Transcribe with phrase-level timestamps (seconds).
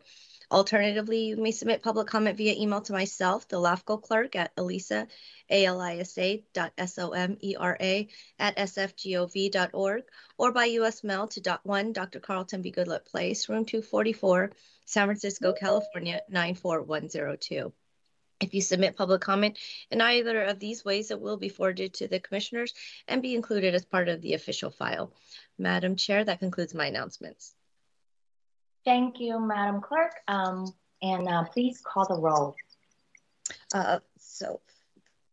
[0.49, 5.09] Alternatively, you may submit public comment via email to myself, the LAFCO clerk at Alisa,
[5.49, 8.07] A-L-I-S-A dot S-O-M-E-R-A
[8.39, 10.03] at sfgov.org,
[10.37, 11.03] or by U.S.
[11.03, 12.21] mail to dot one Dr.
[12.21, 12.71] Carlton B.
[12.71, 14.53] Goodlett Place, room 244,
[14.85, 17.73] San Francisco, California, 94102.
[18.39, 19.59] If you submit public comment
[19.91, 22.73] in either of these ways, it will be forwarded to the commissioners
[23.05, 25.11] and be included as part of the official file.
[25.57, 27.53] Madam Chair, that concludes my announcements.
[28.87, 30.13] Thank you, Madam Clerk.
[30.29, 32.55] Um, and uh, please call the roll.
[33.73, 34.61] Uh, so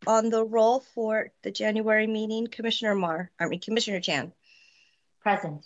[0.08, 4.32] on the roll for the January meeting, Commissioner Mar, I mean, Commissioner Chan.
[5.20, 5.64] Present.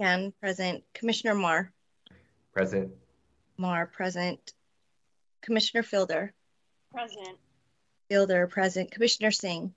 [0.00, 0.82] Chan, present.
[0.92, 1.72] Commissioner Mar.
[2.52, 2.90] Present.
[3.56, 4.52] Mar, present.
[5.40, 6.32] Commissioner Fielder.
[6.92, 7.38] Present.
[8.08, 8.90] Fielder, present.
[8.90, 9.72] Commissioner Singh.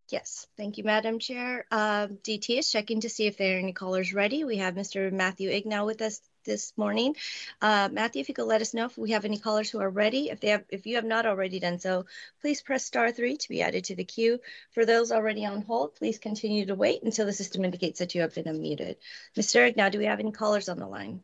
[0.10, 1.66] Yes, thank you, Madam Chair.
[1.72, 4.44] Uh, DT is checking to see if there are any callers ready.
[4.44, 5.12] We have Mr.
[5.12, 7.16] Matthew Ignow with us this morning.
[7.60, 9.90] Uh, Matthew, if you could let us know if we have any callers who are
[9.90, 10.30] ready.
[10.30, 12.06] If they have, if you have not already done so,
[12.42, 14.40] please press star three to be added to the queue.
[14.74, 18.22] For those already on hold, please continue to wait until the system indicates that you
[18.22, 18.98] have been unmuted.
[19.36, 19.74] Mr.
[19.74, 21.24] Ignow, do we have any callers on the line?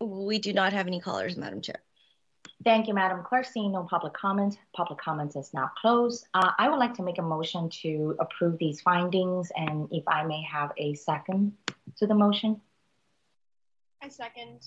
[0.00, 1.82] We do not have any callers, Madam Chair.
[2.64, 3.44] Thank you, Madam Clerk.
[3.46, 6.26] Seeing no public comment, public comments is now closed.
[6.32, 10.24] Uh, I would like to make a motion to approve these findings, and if I
[10.24, 11.56] may have a second
[11.96, 12.60] to the motion.
[14.00, 14.64] I second.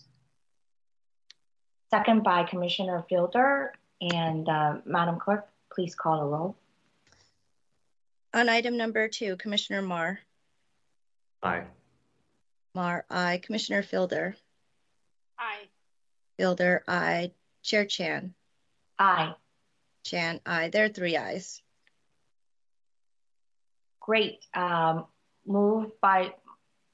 [1.89, 3.73] Second by Commissioner Fielder.
[4.01, 6.57] And uh, Madam Clerk, please call the roll.
[8.33, 10.19] On item number two, Commissioner Mar.
[11.41, 11.63] Aye.
[12.73, 13.39] Mar, aye.
[13.41, 14.35] Commissioner Fielder.
[15.39, 15.69] Aye.
[16.37, 17.31] Fielder, aye.
[17.65, 18.33] Chair Chan.
[18.99, 19.33] Aye.
[20.05, 20.69] Chan, aye.
[20.69, 21.61] There are three ayes.
[24.05, 24.45] great.
[24.53, 25.05] Um,
[25.47, 26.33] moved by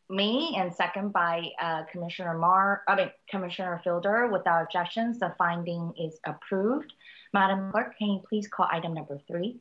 [0.10, 4.28] me and second by uh, Commissioner Mar, I mean, Commissioner Fielder.
[4.32, 6.94] Without objections, the finding is approved.
[7.34, 9.60] Madam Clerk, can you please call item number three?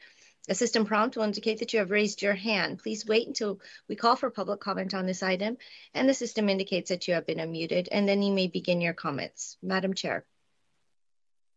[0.51, 2.79] A system prompt will indicate that you have raised your hand.
[2.79, 5.55] Please wait until we call for public comment on this item,
[5.93, 8.91] and the system indicates that you have been unmuted, and then you may begin your
[8.91, 9.57] comments.
[9.63, 10.25] Madam Chair.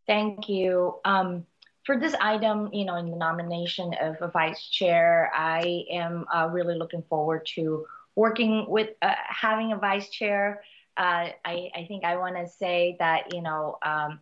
[0.06, 1.00] Thank you.
[1.04, 1.44] Um,
[1.84, 6.48] for this item, you know, in the nomination of a vice chair, I am uh,
[6.52, 10.62] really looking forward to working with uh, having a vice chair.
[10.96, 14.20] Uh, I, I, think I want to say that, you know, um,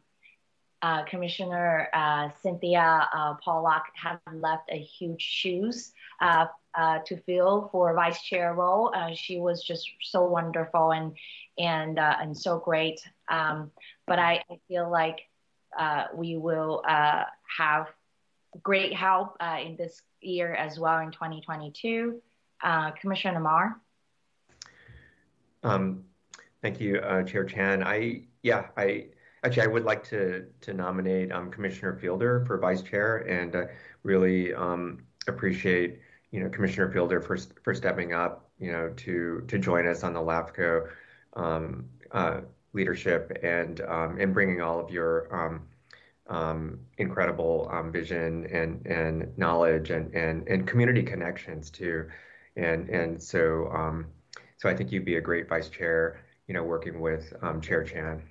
[0.82, 7.68] uh, Commissioner uh, Cynthia uh, Pollock have left a huge shoes uh, uh, to fill
[7.70, 8.92] for vice chair role.
[8.94, 11.16] Uh, she was just so wonderful and
[11.58, 13.00] and and so great.
[13.28, 13.70] Um,
[14.06, 15.20] but I, I, feel like
[16.14, 17.88] we will have
[18.62, 22.20] great help in this year as well in 2022.
[23.00, 23.80] Commissioner Mar.
[25.62, 26.04] Um,
[26.60, 27.82] thank you, Chair Chan.
[27.84, 29.06] I yeah I
[29.44, 33.64] Actually, I would like to to nominate um, Commissioner Fielder for vice chair, and uh,
[34.04, 35.98] really um, appreciate
[36.30, 40.12] you know Commissioner Fielder for for stepping up, you know, to to join us on
[40.12, 40.88] the LAFCO
[41.34, 42.42] um, uh,
[42.72, 45.62] leadership and um, and bringing all of your um,
[46.28, 52.08] um, incredible vision and and knowledge and and and community connections too,
[52.56, 54.04] and and so
[54.58, 58.22] so I think you'd be a great vice chair, you know, working with Chair Chan.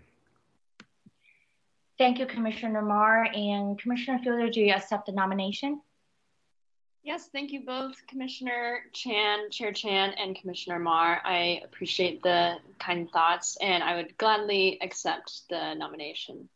[1.97, 3.25] Thank you, Commissioner Mar.
[3.25, 5.81] And Commissioner Fielder, do you accept the nomination?
[7.03, 11.19] Yes, thank you both, Commissioner Chan, Chair Chan, and Commissioner Mar.
[11.25, 16.47] I appreciate the kind thoughts, and I would gladly accept the nomination.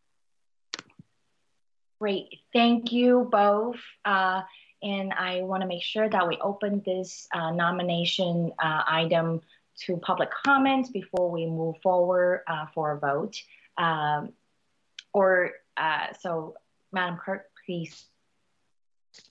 [2.00, 3.80] Great, thank you both.
[4.04, 4.44] Uh,
[4.84, 9.42] and I want to make sure that we open this uh, nomination uh, item
[9.86, 13.42] to public comments before we move forward uh, for a vote.
[13.80, 14.34] Um,
[15.16, 16.56] or uh, so,
[16.92, 18.06] Madam Clerk, please.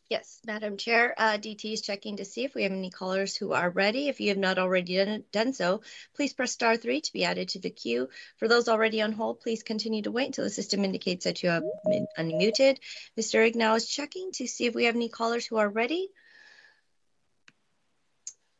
[0.08, 3.52] Yes, Madam Chair, uh, DT is checking to see if we have any callers who
[3.52, 4.08] are ready.
[4.08, 5.82] If you have not already done, done so,
[6.16, 8.08] please press star three to be added to the queue.
[8.38, 11.50] For those already on hold, please continue to wait until the system indicates that you
[11.50, 12.78] have been unmuted.
[13.18, 13.46] Mr.
[13.46, 16.08] Ignow is checking to see if we have any callers who are ready.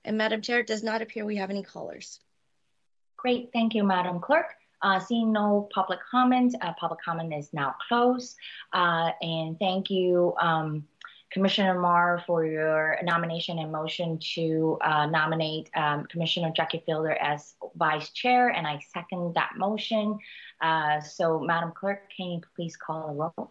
[0.04, 2.20] And Madam Chair, it does not appear we have any callers.
[3.16, 4.54] Great, thank you, Madam Clerk.
[4.84, 8.36] Uh, seeing no public comment, uh, public comment is now closed.
[8.74, 10.86] Uh, and thank you, um,
[11.32, 17.54] Commissioner Mar, for your nomination and motion to uh, nominate um, Commissioner Jackie Fielder as
[17.76, 18.50] vice chair.
[18.50, 20.18] And I second that motion.
[20.60, 23.50] Uh, so, Madam Clerk, can you please call a roll?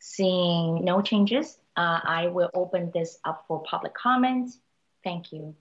[0.00, 4.50] Seeing no changes, uh, I will open this up for public comment.
[5.04, 5.54] Thank you.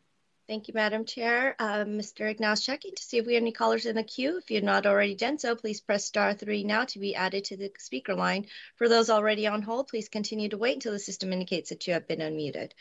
[0.50, 1.56] Thank you, Madam Chair.
[1.60, 2.28] Uh, Mr.
[2.28, 4.40] Ignace checking to see if we have any callers in the queue.
[4.40, 7.58] If you've not already done so, please press star three now to be added to
[7.58, 8.48] the speaker line.
[8.76, 11.94] For those already on hold, please continue to wait until the system indicates that you
[11.94, 12.72] have been unmuted.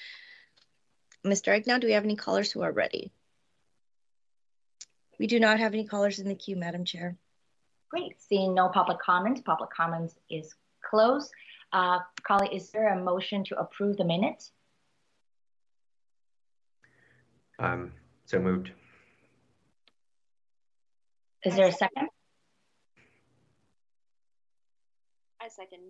[1.26, 1.54] Mr.
[1.54, 3.12] Ignace, do we have any callers who are ready?
[5.18, 7.18] We do not have any callers in the queue, Madam Chair.
[7.90, 8.18] Great.
[8.18, 11.30] Seeing no public comments, public comments is closed.
[11.75, 11.98] Uh,
[12.50, 14.52] is there a motion to approve the minutes?
[17.58, 17.92] Um,
[18.26, 18.70] so moved.
[21.44, 22.08] Is there a second?
[25.40, 25.80] I second.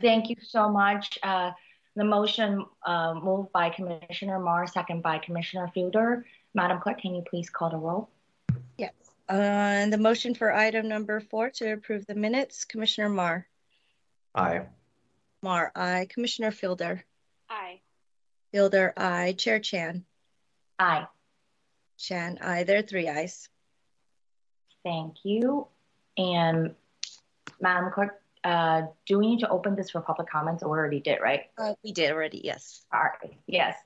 [0.00, 1.18] Thank you so much.
[1.22, 1.52] Uh,
[1.94, 6.26] the motion uh, moved by Commissioner Mar, second by Commissioner Fielder.
[6.54, 8.08] Madam Clerk, can you please call the roll?
[8.76, 8.92] Yes.
[9.28, 13.46] Uh, and the motion for item number four to approve the minutes, Commissioner Mar.
[14.34, 14.66] Aye.
[15.42, 16.06] Mar, aye.
[16.10, 17.04] Commissioner Fielder.
[17.48, 17.80] Aye.
[18.52, 19.34] Fielder, aye.
[19.38, 20.04] Chair Chan.
[20.78, 21.06] Aye.
[21.98, 22.64] Chan, aye.
[22.64, 23.48] There are three ayes.
[24.84, 25.66] Thank you.
[26.16, 26.74] And
[27.60, 30.62] Madam Clerk, uh, do we need to open this for public comments?
[30.62, 31.44] Or already did, right?
[31.58, 32.84] Uh, we did already, yes.
[32.92, 33.36] All right.
[33.46, 33.76] Yes.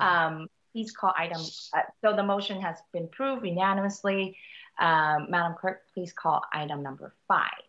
[0.00, 1.40] Um, please call item.
[1.72, 4.36] Uh, so the motion has been approved unanimously.
[4.78, 7.63] Um, Madam Clerk, please call item number five.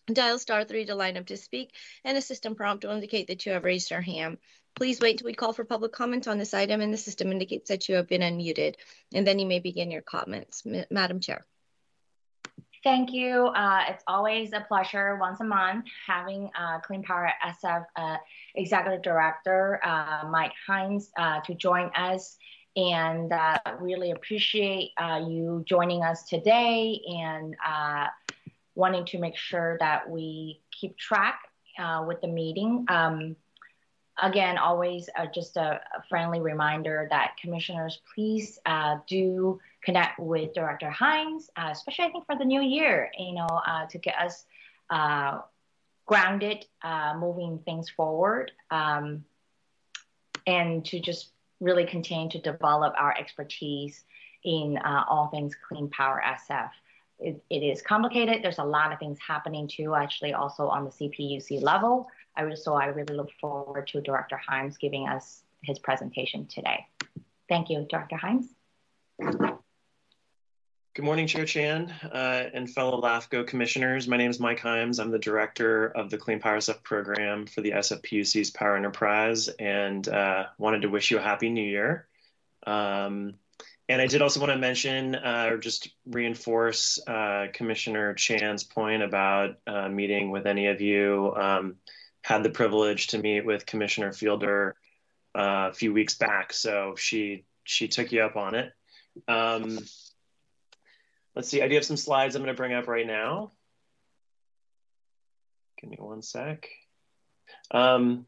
[0.08, 1.74] dial star three to line up to speak,
[2.06, 4.38] and a system prompt will indicate that you have raised your hand.
[4.76, 7.70] Please wait until we call for public comment on this item and the system indicates
[7.70, 8.76] that you have been unmuted.
[9.14, 10.64] And then you may begin your comments.
[10.66, 11.46] M Madam Chair.
[12.84, 13.46] Thank you.
[13.48, 18.18] Uh, it's always a pleasure once a month having uh, Clean Power SF uh,
[18.56, 22.36] Executive Director uh, Mike Himes uh, to join us
[22.76, 27.56] and uh, really appreciate you joining us today and
[28.76, 31.40] wanting to make sure that we keep track
[32.06, 32.86] with the meeting.
[32.90, 33.38] Um,
[34.22, 40.54] again, always uh, just a, a, friendly reminder that commissioners, please uh, do connect with
[40.54, 44.16] Director Himes, uh, especially I think for the new year, you know, uh, to get
[44.20, 44.46] us
[44.90, 45.40] uh,
[46.06, 49.26] grounded, uh, moving things forward, um,
[50.46, 54.04] and to just really continue to develop our expertise
[54.44, 56.70] in all things clean power SF.
[57.20, 58.44] It, it is complicated.
[58.44, 62.08] There's a lot of things happening too, actually, also on the CPUC level.
[62.36, 66.86] I so I really look forward to Director Himes giving us his presentation today.
[67.48, 68.46] Thank you, Director Himes.
[70.96, 74.08] Good morning, Chair Chan uh, and fellow LAFCO commissioners.
[74.08, 75.00] My name is Mike Himes.
[75.00, 80.08] I'm the director of the Clean Power SF program for the SFPUC's Power Enterprise and
[80.08, 82.08] uh, wanted to wish you a happy new year.
[82.68, 83.36] Um,
[83.90, 89.04] and I did also want to mention uh, or just reinforce uh, Commissioner Chan's point
[89.04, 91.34] about uh, meeting with any of you.
[91.36, 91.76] Um,
[92.24, 94.76] had the privilege to meet with Commissioner Fielder
[95.36, 98.74] uh, a few weeks back, so she she took you up on it.
[99.28, 99.78] Um,
[101.36, 103.52] let's see, I do have some slides I'm going to bring up right now.
[105.80, 106.68] Give me one sec.
[107.72, 108.26] Um,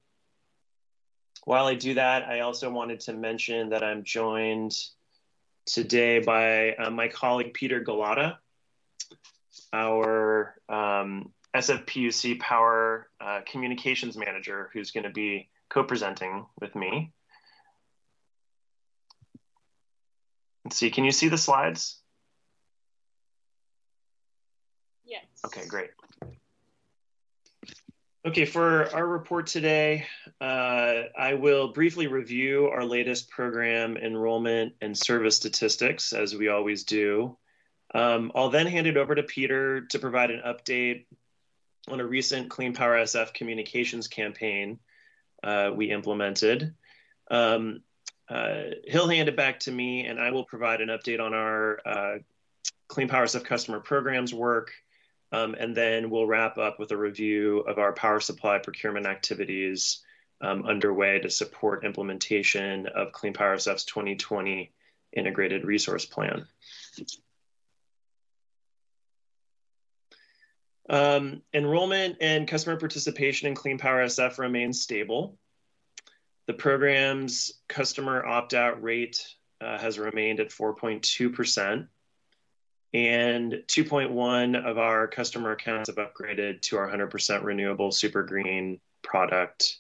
[1.46, 4.78] while I do that, I also wanted to mention that I'm joined
[5.66, 8.38] today by uh, my colleague Peter Gallotta,
[9.72, 17.12] our um, SFPUC Power uh, Communications Manager who's going to be co-presenting with me.
[20.66, 22.00] Let's see, can you see the slides?
[25.06, 25.26] Yes.
[25.46, 25.92] Okay, great.
[28.26, 30.08] Okay, for our report today,
[30.42, 36.84] uh, I will briefly review our latest program enrollment and service statistics, as we always
[36.86, 37.38] do.
[37.94, 41.06] Um, I'll then hand it over to Peter to provide an update
[41.88, 44.80] on a recent Clean Power SF communications campaign
[45.44, 46.74] uh, we implemented.
[47.30, 47.82] Um,
[48.28, 51.80] uh, he'll hand it back to me, and I will provide an update on our
[51.86, 52.18] uh,
[52.88, 54.72] Clean Power SF customer programs work,
[55.32, 60.04] um, and then we'll wrap up with a review of our power supply procurement activities
[60.42, 64.72] um, underway to support implementation of Clean Power SF's 2020
[65.14, 66.48] Integrated Resource Plan.
[70.90, 75.38] Um, enrollment and customer participation in Clean Power SF remains stable.
[76.48, 79.26] The program's customer opt-out rate
[79.62, 81.88] uh, has remained at 4.2%,
[82.94, 89.78] and 2.1 of our customer accounts have upgraded to our 100% renewable super green product.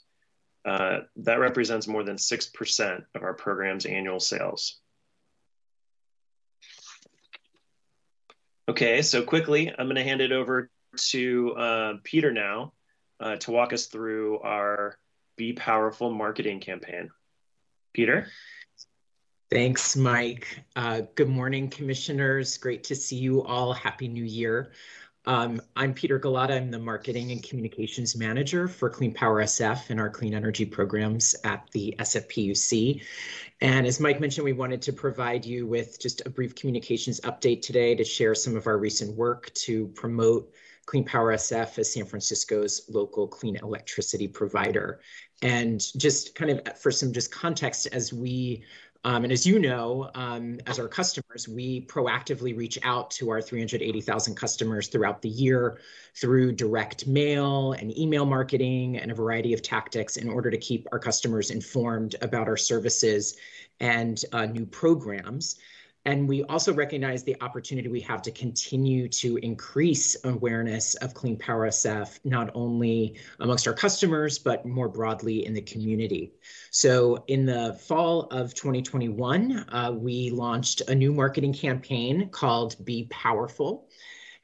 [0.65, 4.79] Uh, that represents more than 6% of our program's annual sales.
[8.67, 12.73] Okay, so quickly, I'm going to hand it over to uh, Peter now
[13.19, 14.97] uh, to walk us through our
[15.37, 17.09] Be Powerful marketing campaign.
[17.93, 18.27] Peter?
[19.51, 20.63] Thanks, Mike.
[20.75, 22.57] Uh, good morning, commissioners.
[22.57, 23.73] Great to see you all.
[23.73, 24.71] Happy New Year.
[25.27, 26.51] Um, I'm Peter Gallotta.
[26.51, 31.35] I'm the Marketing and Communications Manager for Clean Power SF and our clean energy programs
[31.43, 33.01] at the SFPUC.
[33.59, 37.63] And as Mike mentioned, we wanted to provide you with just a brief communications update
[37.63, 40.53] today to share some of our recent work to promote
[40.85, 44.99] Clean Power SF as San Francisco's local clean electricity provider.
[45.41, 48.63] And just kind of for some just context, as we
[49.05, 53.39] um, and as you know, um, as our customers, we proactively reach out to our
[53.39, 55.79] 380,000 customers throughout the year
[56.15, 60.87] through direct mail and email marketing and a variety of tactics in order to keep
[60.91, 63.37] our customers informed about our services
[63.79, 65.57] and uh, new programs.
[66.05, 71.35] And we also recognize the opportunity we have to continue to increase awareness of Clean
[71.35, 76.33] Power SF, not only amongst our customers, but more broadly in the community.
[76.69, 83.07] So in the fall of 2021, uh, we launched a new marketing campaign called Be
[83.09, 83.87] Powerful.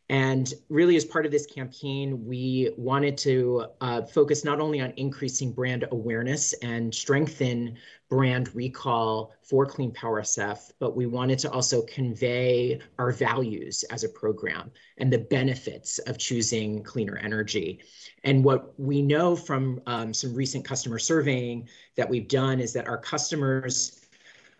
[0.09, 4.91] And really, as part of this campaign, we wanted to uh, focus not only on
[4.97, 7.77] increasing brand awareness and strengthen
[8.11, 14.03] brand recall for Clean Power SF, but we wanted to also convey our values as
[14.03, 17.79] a program and the benefits of choosing cleaner energy.
[18.25, 22.89] And what we know from um, some recent customer surveying that we've done is that
[22.89, 23.97] our customers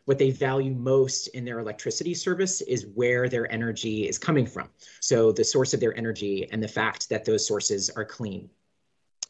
[0.05, 4.67] what they value most in their electricity service is where their energy is coming from.
[5.00, 8.50] So the source of their energy and the fact that those sources are clean.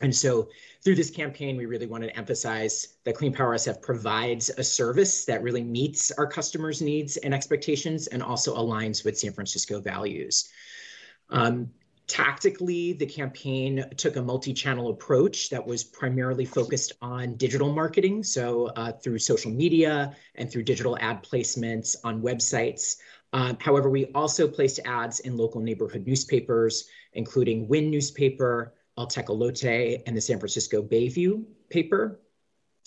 [0.01, 0.49] And so
[0.83, 5.25] through this campaign, we really wanted to emphasize that Clean Power SF provides a service
[5.25, 10.49] that really meets our customers' needs and expectations and also aligns with San Francisco values.
[11.29, 11.69] Um,
[12.11, 18.67] Tactically, the campaign took a multi-channel approach that was primarily focused on digital marketing, so
[18.75, 22.97] uh, through social media and through digital ad placements on websites.
[23.31, 30.03] Um, however, we also placed ads in local neighborhood newspapers, including Win newspaper, El Tecolote,
[30.05, 32.19] and the San Francisco Bayview paper.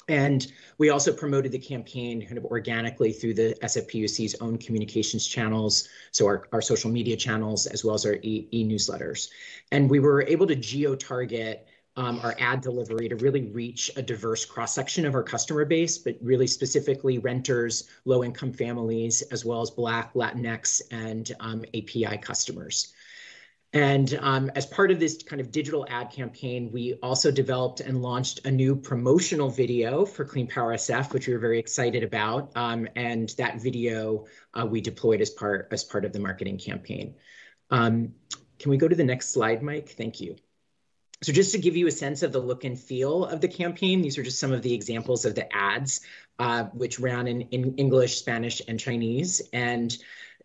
[0.09, 5.89] And we also promoted the campaign kind of organically through the SFPUC's own communications channels,
[6.11, 9.31] so our, our social media channels, as well as our e, e newsletters.
[9.73, 14.03] And we were able to geo target um, our ad delivery to really reach a
[14.03, 19.45] diverse cross section of our customer base, but really specifically renters, low income families, as
[19.45, 22.93] well as Black, Latinx, and um, API customers.
[23.75, 28.01] And um, as part of this kind of digital ad campaign, we also developed and
[28.01, 32.53] launched a new promotional video for Clean Power SF, which we were very excited about.
[32.55, 37.17] Um, and that video uh, we deployed as part as part of the marketing campaign.
[37.71, 38.15] Um,
[38.61, 39.89] can we go to the next slide, Mike?
[39.89, 40.37] Thank you.
[41.23, 44.03] So just to give you a sense of the look and feel of the campaign,
[44.03, 46.03] these are just some of the examples of the ads,
[46.39, 49.43] uh, which ran in, in English, Spanish, and Chinese.
[49.53, 49.97] And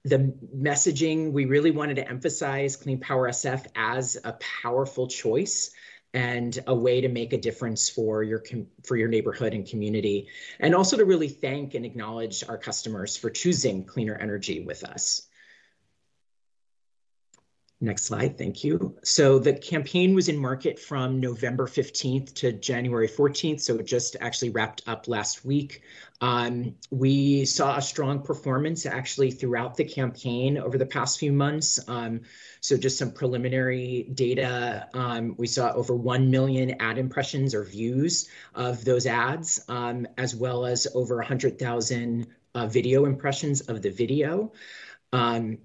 [0.06, 5.72] the messaging, we really wanted to emphasize Clean Power SF as a powerful choice
[6.14, 8.44] and a way to make a difference for your
[8.84, 10.28] for your neighborhood and community.
[10.60, 15.29] And also to really thank and acknowledge our customers for choosing cleaner energy with us
[17.82, 18.98] Next slide, thank you.
[19.06, 24.18] So the campaign was in market from November 15th to January 14th, so it just
[24.20, 25.82] actually wrapped up last week.
[26.20, 31.80] Um, we saw a strong performance actually throughout the campaign over the past few months.
[31.88, 32.24] Um,
[32.60, 38.28] so just some preliminary data, um, we saw over 1 million ad impressions or views
[38.56, 44.52] of those ads, um, as well as over 100,000 uh, video impressions of the video.
[45.14, 45.60] Um,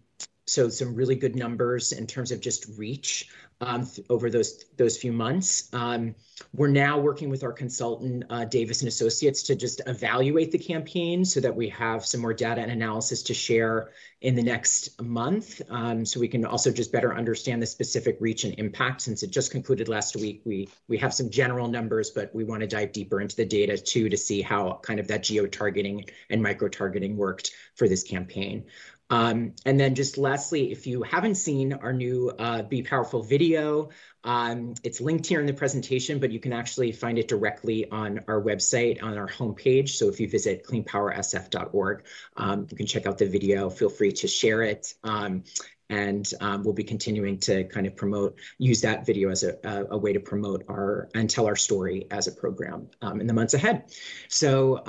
[0.46, 3.28] so some really good numbers in terms of just reach
[3.60, 5.72] um, over those those few months.
[5.72, 6.14] Um,
[6.52, 11.24] we're now working with our consultant uh, Davis and Associates to just evaluate the campaign
[11.24, 15.60] so that we have some more data and analysis to share in the next month,
[15.70, 19.02] um, so we can also just better understand the specific reach and impact.
[19.02, 22.60] Since it just concluded last week, we we have some general numbers, but we want
[22.60, 26.04] to dive deeper into the data too to see how kind of that geo targeting
[26.30, 28.64] and micro targeting worked for this campaign.
[29.10, 33.90] Um, and then just lastly, if you haven't seen our new uh, Be Powerful video,
[34.24, 38.20] um, it's linked here in the presentation, but you can actually find it directly on
[38.26, 39.90] our website on our homepage.
[39.90, 42.04] So if you visit cleanpowersf.org,
[42.36, 43.68] um, you can check out the video.
[43.68, 44.94] Feel free to share it.
[45.04, 45.44] Um,
[45.90, 49.86] and um, we'll be continuing to kind of promote, use that video as a, a,
[49.90, 53.34] a way to promote our and tell our story as a program um, in the
[53.34, 53.84] months ahead.
[54.28, 54.82] So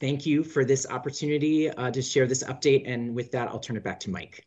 [0.00, 2.84] thank you for this opportunity uh, to share this update.
[2.86, 4.46] And with that, I'll turn it back to Mike.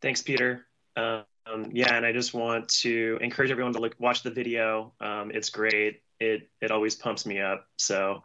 [0.00, 0.66] Thanks, Peter.
[0.96, 1.24] Um,
[1.72, 4.92] yeah, and I just want to encourage everyone to look, watch the video.
[5.00, 6.02] Um, it's great.
[6.20, 7.66] it it always pumps me up.
[7.76, 8.22] So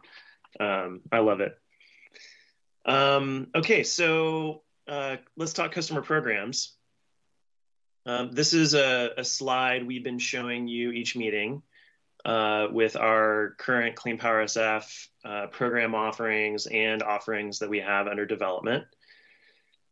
[0.60, 1.58] um, I love it.
[2.86, 6.76] Um, okay, so uh, let's talk customer programs.
[8.06, 11.62] Um, this is a, a, slide we've been showing you each meeting
[12.26, 18.08] uh, with our current Clean Power SF uh, program offerings and offerings that we have
[18.08, 18.86] under development.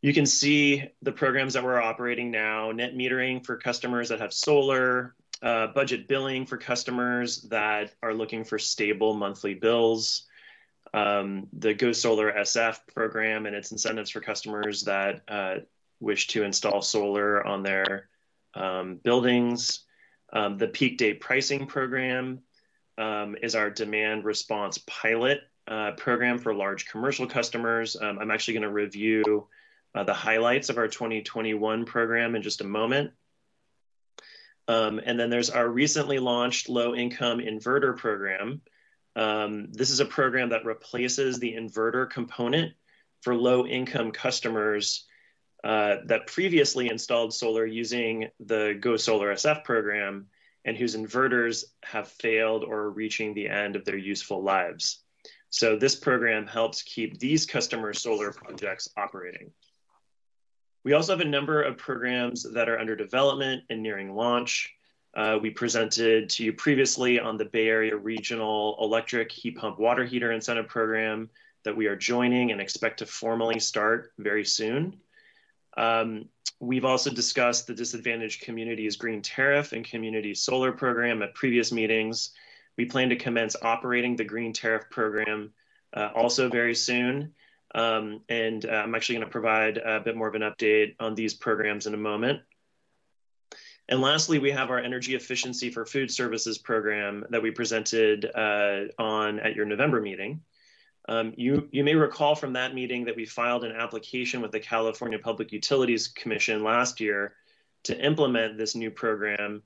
[0.00, 4.32] You can see the programs that we're operating now, net metering for customers that have
[4.32, 10.26] solar, uh, budget billing for customers that are looking for stable monthly bills,
[10.94, 15.56] um, the Go Solar SF program and its incentives for customers that uh,
[16.00, 18.08] wish to install solar on their
[18.54, 19.84] um, buildings.
[20.32, 22.40] Um, the peak day pricing program
[22.98, 27.96] um, is our demand response pilot uh, program for large commercial customers.
[28.00, 29.46] Um, I'm actually going to review
[29.94, 33.12] uh, the highlights of our 2021 program in just a moment.
[34.68, 38.62] Um, and then there's our recently launched low income inverter program.
[39.16, 42.72] Um, this is a program that replaces the inverter component
[43.20, 45.04] for low income customers
[45.64, 50.26] uh, that previously installed solar using the Go Solar SF program
[50.64, 55.02] and whose inverters have failed or are reaching the end of their useful lives.
[55.50, 59.50] So this program helps keep these customer solar projects operating.
[60.84, 64.72] We also have a number of programs that are under development and nearing launch.
[65.14, 70.04] Uh, we presented to you previously on the Bay Area Regional Electric Heat Pump Water
[70.04, 71.28] Heater Incentive Program
[71.64, 74.96] that we are joining and expect to formally start very soon.
[75.76, 76.28] Um,
[76.60, 82.30] we've also discussed the Disadvantaged Communities Green Tariff and Community Solar Program at previous meetings.
[82.76, 85.52] We plan to commence operating the Green Tariff Program
[85.94, 87.34] uh, also very soon.
[87.74, 91.14] Um, and uh, I'm actually going to provide a bit more of an update on
[91.14, 92.40] these programs in a moment.
[93.88, 98.84] And lastly, we have our energy efficiency for food services program that we presented uh,
[98.98, 100.40] on at your November meeting.
[101.08, 104.60] Um, you, you may recall from that meeting that we filed an application with the
[104.60, 107.34] California Public Utilities Commission last year
[107.84, 109.62] to implement this new program,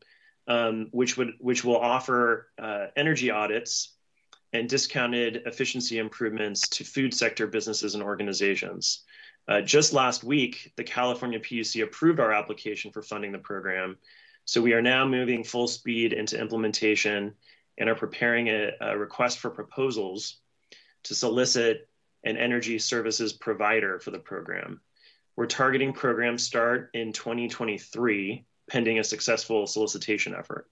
[0.49, 3.95] um, which would which will offer uh, energy audits
[4.53, 9.05] and discounted efficiency improvements to food sector businesses and organizations.
[9.49, 13.97] Uh, just last week, the California PUC approved our application for funding the program.
[14.45, 17.35] So we are now moving full speed into implementation
[17.79, 20.39] and are preparing a, a request for proposals
[21.07, 21.89] to solicit
[22.25, 24.81] an energy services provider for the program.
[25.37, 30.67] We're targeting program start in 2023, pending a successful solicitation effort.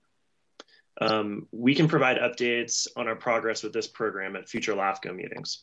[1.00, 5.62] Um, we can provide updates on our progress with this program at future LAFCO meetings.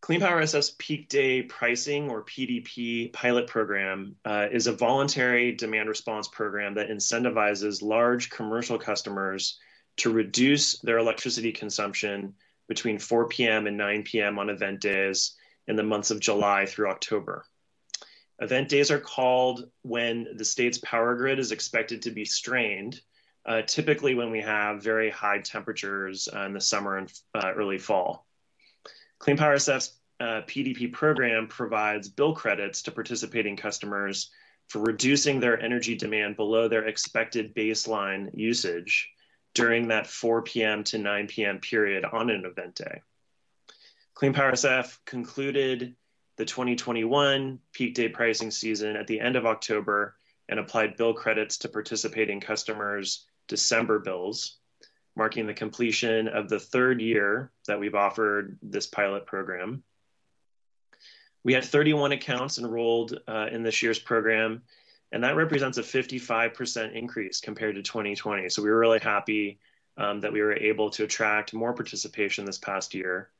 [0.00, 5.88] Clean Power SF's peak day pricing or PDP pilot program uh, is a voluntary demand
[5.88, 9.58] response program that incentivizes large commercial customers
[9.98, 12.34] to reduce their electricity consumption
[12.68, 13.66] between 4 p.m.
[13.66, 14.38] and 9 p.m.
[14.38, 17.44] on event days in the months of July through October.
[18.40, 23.00] Event days are called when the state's power grid is expected to be strained,
[23.46, 27.78] uh, typically when we have very high temperatures uh, in the summer and uh, early
[27.78, 28.26] fall.
[29.18, 34.30] Clean Power SF's uh, PDP program provides bill credits to participating customers
[34.68, 39.10] for reducing their energy demand below their expected baseline usage
[39.54, 40.84] during that 4 p.m.
[40.84, 41.58] to 9 p.m.
[41.58, 43.02] period on an event day.
[44.14, 45.94] Clean Power SF concluded
[46.36, 50.16] the 2021 peak day pricing season at the end of October
[50.48, 54.58] and applied bill credits to participating customers' December bills,
[55.16, 59.82] marking the completion of the third year that we've offered this pilot program.
[61.44, 64.62] We had 31 accounts enrolled uh, in this year's program,
[65.12, 68.48] and that represents a 55% increase compared to 2020.
[68.48, 69.58] So we were really happy
[69.96, 73.30] um, that we were able to attract more participation this past year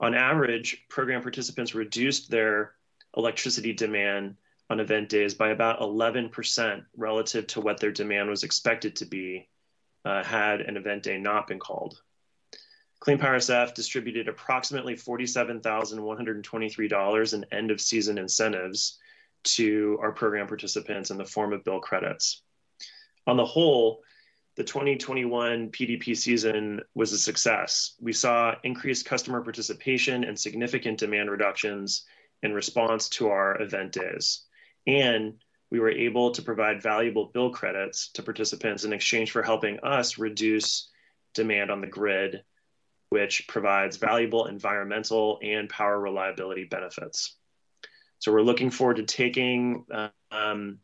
[0.00, 2.74] on average, program participants reduced their
[3.16, 4.36] electricity demand
[4.70, 9.48] on event days by about 11% relative to what their demand was expected to be
[10.04, 12.00] uh, had an event day not been called.
[13.00, 18.98] Clean Power SF distributed approximately $47,123 in end of season incentives
[19.56, 22.42] to our program participants in the form of bill credits.
[23.26, 24.02] On the whole,
[24.56, 27.94] the 2021 PDP season was a success.
[28.00, 32.04] We saw increased customer participation and significant demand reductions
[32.42, 34.44] in response to our event days.
[34.86, 35.34] And
[35.70, 40.18] we were able to provide valuable bill credits to participants in exchange for helping us
[40.18, 40.88] reduce
[41.34, 42.42] demand on the grid,
[43.10, 47.36] which provides valuable environmental and power reliability benefits.
[48.18, 49.84] So we're looking forward to taking
[50.30, 50.78] um,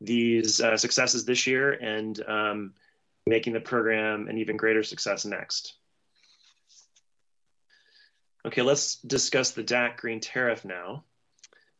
[0.00, 2.74] these uh, successes this year and um,
[3.26, 5.74] making the program an even greater success next.
[8.46, 11.04] Okay, let's discuss the DAC green tariff now.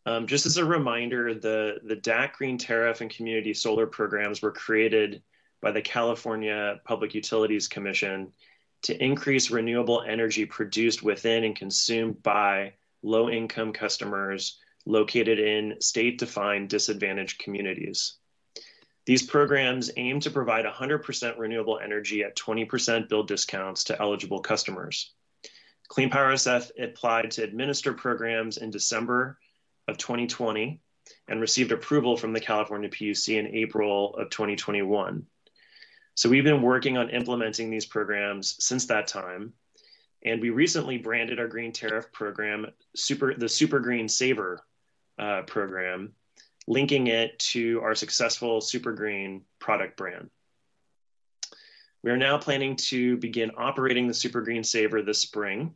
[0.05, 4.53] Um, just as a reminder, the, the DAC green tariff and community solar programs were
[4.53, 5.23] created
[5.61, 8.33] by the California Public Utilities Commission
[8.83, 16.19] to increase renewable energy produced within and consumed by low income customers located in state
[16.19, 18.15] defined disadvantaged communities.
[19.05, 25.13] These programs aim to provide 100% renewable energy at 20% bill discounts to eligible customers.
[25.89, 29.39] Clean Power SF applied to administer programs in December
[29.87, 30.81] of 2020
[31.29, 35.25] and received approval from the California PUC in April of 2021.
[36.17, 39.53] So we've been working on implementing these programs since that time.
[40.25, 44.65] And we recently branded our green tariff program super the Super Green Saver
[45.19, 46.13] uh, program,
[46.67, 50.31] linking it to our successful Super Green product brand.
[52.03, 55.75] We are now planning to begin operating the Super Green Saver this spring.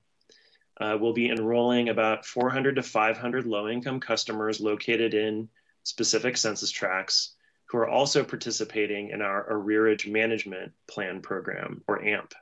[0.81, 5.49] Uh, we'll be enrolling about 400 to 500 low income customers located in
[5.83, 7.35] specific census tracts
[7.67, 12.35] who are also participating in our Arrearage Management Plan program, or AMP.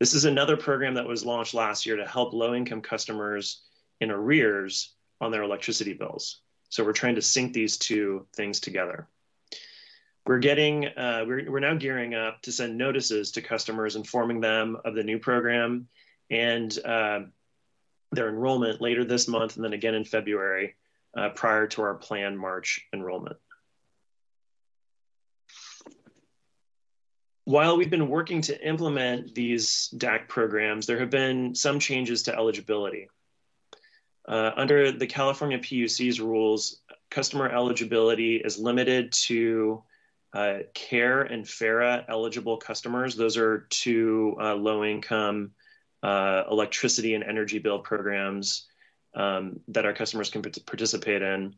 [0.00, 3.62] This is another program that was launched last year to help low income customers
[4.00, 6.40] in arrears on their electricity bills.
[6.68, 9.08] So we're trying to sync these two things together.
[10.26, 14.78] We're getting, uh, we're, we're now gearing up to send notices to customers informing them
[14.84, 15.88] of the new program
[16.30, 17.20] and uh,
[18.12, 20.74] their enrollment later this month and then again in February
[21.16, 23.36] uh, prior to our planned March enrollment.
[27.44, 32.34] While we've been working to implement these DAC programs, there have been some changes to
[32.34, 33.08] eligibility.
[34.26, 39.82] Uh, under the California PUC's rules, customer eligibility is limited to
[40.32, 43.14] uh, CARE and FERA eligible customers.
[43.14, 45.52] Those are two uh, low income
[46.02, 48.66] uh, electricity and energy bill programs
[49.14, 51.54] um, that our customers can participate in,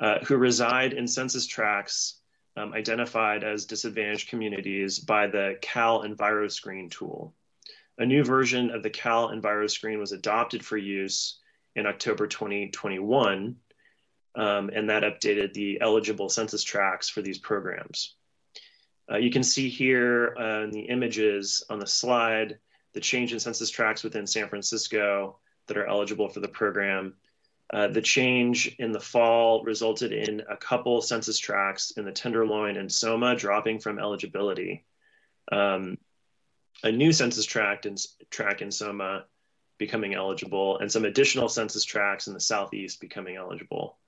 [0.00, 2.20] uh, who reside in census tracts
[2.56, 7.34] um, identified as disadvantaged communities by the Cal EnviroScreen tool.
[7.98, 11.40] A new version of the Cal EnviroScreen was adopted for use
[11.76, 13.56] in October 2021,
[14.36, 18.14] um, and that updated the eligible census tracts for these programs.
[19.10, 22.58] Uh, you can see here uh, in the images on the slide
[22.94, 27.14] the change in census tracts within San Francisco that are eligible for the program.
[27.72, 32.76] Uh, the change in the fall resulted in a couple census tracts in the Tenderloin
[32.76, 34.84] and Soma dropping from eligibility.
[35.50, 35.98] Um,
[36.82, 37.96] a new census tract in,
[38.30, 39.24] track in Soma
[39.78, 43.98] becoming eligible, and some additional census tracts in the southeast becoming eligible.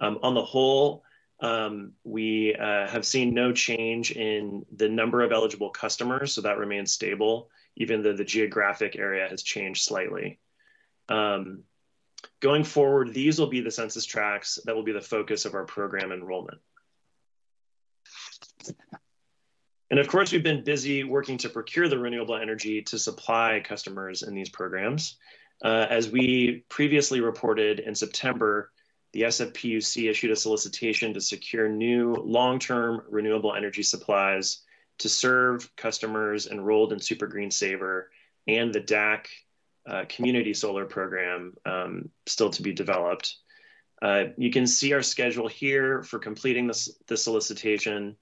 [0.00, 1.02] Um, on the whole,
[1.40, 6.58] um, we uh, have seen no change in the number of eligible customers, so that
[6.58, 10.38] remains stable, even though the geographic area has changed slightly.
[11.08, 11.62] Um,
[12.40, 15.64] going forward, these will be the census tracts that will be the focus of our
[15.64, 16.58] program enrollment.
[19.90, 24.22] And of course, we've been busy working to procure the renewable energy to supply customers
[24.22, 25.16] in these programs.
[25.64, 28.72] Uh, as we previously reported in September,
[29.12, 34.62] the SFPUC issued a solicitation to secure new long-term renewable energy supplies
[34.98, 38.10] to serve customers enrolled in Super Green Saver
[38.46, 39.26] and the DAC
[39.88, 43.36] uh, community solar program um, still to be developed.
[44.02, 48.16] Uh, you can see our schedule here for completing this, the solicitation.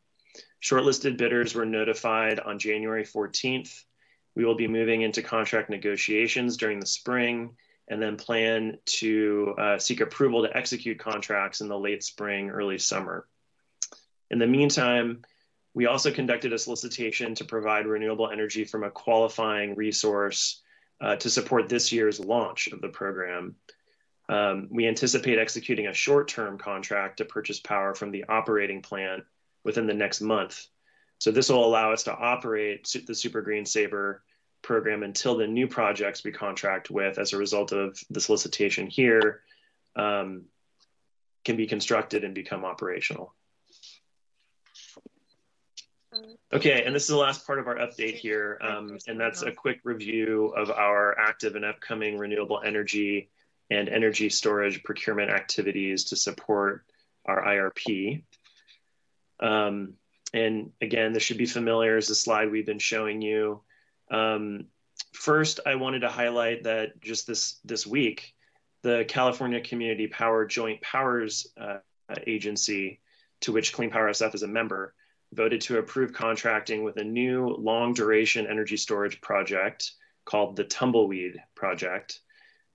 [0.62, 3.85] Shortlisted bidders were notified on January 14th.
[4.35, 7.57] We will be moving into contract negotiations during the spring
[7.88, 12.79] and then plan to uh, seek approval to execute contracts in the late spring, early
[12.79, 13.27] summer.
[14.31, 15.23] In the meantime,
[15.75, 20.62] we also conducted a solicitation to provide renewable energy from a qualifying resource
[21.01, 23.57] uh, to support this year's launch of the program.
[24.29, 29.25] Um, we anticipate executing a short-term contract to purchase power from the operating plant
[29.64, 30.66] within the next month.
[31.18, 34.22] So this will allow us to operate the Super Green Saver
[34.62, 39.42] program until the new projects we contract with as a result of the solicitation here
[39.96, 40.44] um,
[41.44, 43.35] can be constructed and become operational.
[46.53, 49.50] Okay, and this is the last part of our update here, um, and that's a
[49.50, 53.31] quick review of our active and upcoming renewable energy
[53.70, 56.85] and energy storage procurement activities to support
[57.27, 58.22] our IRP.
[59.40, 59.94] Um,
[60.33, 63.62] and again, this should be familiar as the slide we've been showing you.
[64.11, 64.66] Um,
[65.12, 68.35] first, I wanted to highlight that just this, this week,
[68.83, 71.79] the California Community Power Joint Powers uh,
[72.27, 73.01] Agency
[73.40, 74.94] to which Clean Power SF is a member,
[75.33, 79.92] voted to approve contracting with a new long duration energy storage project
[80.25, 82.20] called the Tumbleweed Project.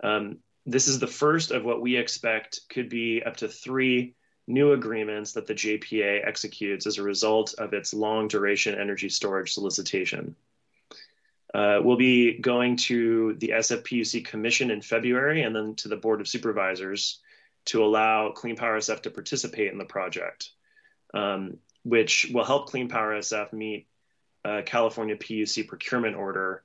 [0.04, 4.16] Um, this is the first of what we expect could be up to three
[4.50, 9.54] new agreements that the JPA executes as a result of its long duration energy storage
[9.54, 10.36] solicitation.
[11.54, 16.20] Uh, we'll be going to the SFPUC Commission in February and then to the Board
[16.22, 17.20] of Supervisors
[17.66, 20.52] to allow Clean Power SF to participate in the project,
[21.14, 23.88] um, which will help Clean Power SF meet
[24.46, 26.64] uh, California PUC procurement order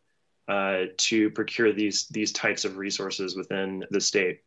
[0.49, 4.43] uh, to procure these, these types of resources within the state.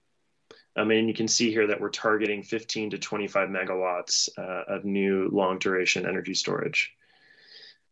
[0.78, 4.86] Um, and you can see here that we're targeting 15 to 25 megawatts uh, of
[4.86, 6.94] new long duration energy storage.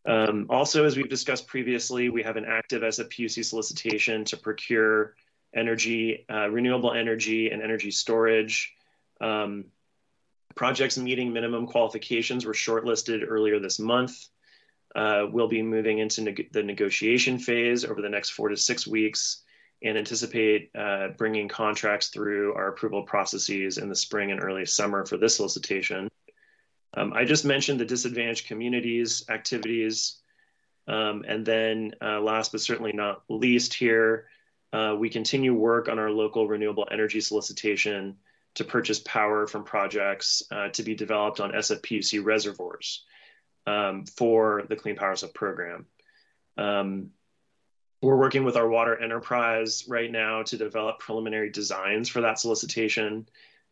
[0.05, 5.15] Um, also, as we've discussed previously, we have an active SFPUC solicitation to procure
[5.55, 8.71] energy, uh, renewable energy and energy storage.
[9.19, 9.65] Um,
[10.53, 14.27] projects meeting minimum qualifications were shortlisted earlier this month.
[14.95, 18.85] Uh, we'll be moving into neg the negotiation phase over the next four to six
[18.85, 19.43] weeks
[19.83, 25.05] and anticipate uh, bringing contracts through our approval processes in the spring and early summer
[25.05, 26.09] for this solicitation.
[26.95, 30.21] Um, I just mentioned the disadvantaged communities activities.
[30.87, 34.27] Um, and then uh, last but certainly not least here,
[34.71, 38.17] uh, we continue work on our local renewable energy solicitation
[38.55, 43.03] to purchase power from projects uh, to be developed on SFPUC reservoirs
[43.67, 45.85] um, for the Clean Power SF program.
[46.57, 47.11] Um,
[48.05, 53.27] we're working with our water enterprise right now to develop preliminary designs for that solicitation,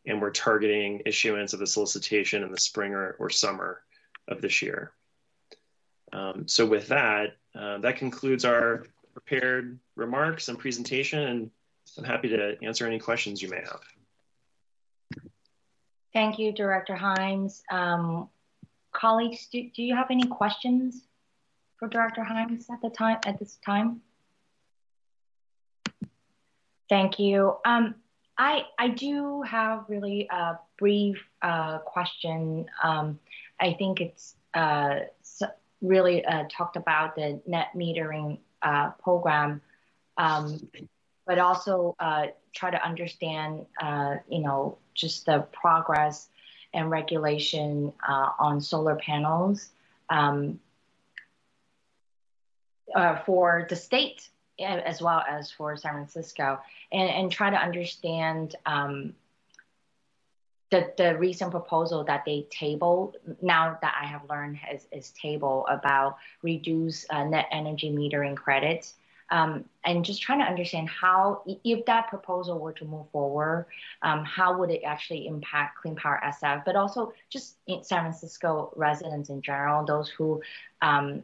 [0.08, 3.84] and we're targeting issuance of the solicitation in the spring or, or summer
[4.28, 4.92] of this year.
[6.12, 11.52] Um, so with that, uh, that concludes our prepared remarks and presentation, and
[12.00, 13.82] I'm happy to answer any questions you may have.
[16.12, 17.62] Thank you, Director Himes.
[17.72, 18.30] Um,
[18.94, 21.04] colleagues, do, do you have any questions
[21.78, 24.02] for Director Himes at the time at this time?
[26.90, 27.58] Thank you.
[27.66, 27.96] Um,
[28.38, 32.66] I I do have really a brief uh, question.
[32.82, 33.20] Um,
[33.60, 35.00] I think it's uh,
[35.82, 39.62] really uh, talked about the net metering uh, program,
[40.18, 40.68] um,
[41.26, 46.28] but also uh, try to understand, uh, you know, just the progress
[46.74, 47.94] and regulation
[48.40, 49.70] on solar panels
[50.10, 50.60] um,
[53.26, 54.28] for the state
[54.64, 56.60] as well as for San Francisco,
[56.92, 59.14] and, and try to understand um,
[60.74, 65.68] the, the recent proposal that they table now that I have learned is, is table
[65.70, 68.96] about reduce uh, net energy metering credits.
[69.30, 73.68] Um, and just trying to understand how, if that proposal were to move forward,
[74.02, 79.30] um, how would it actually impact Clean Power SF, but also just San Francisco residents
[79.30, 80.42] in general, those who
[80.82, 81.24] um,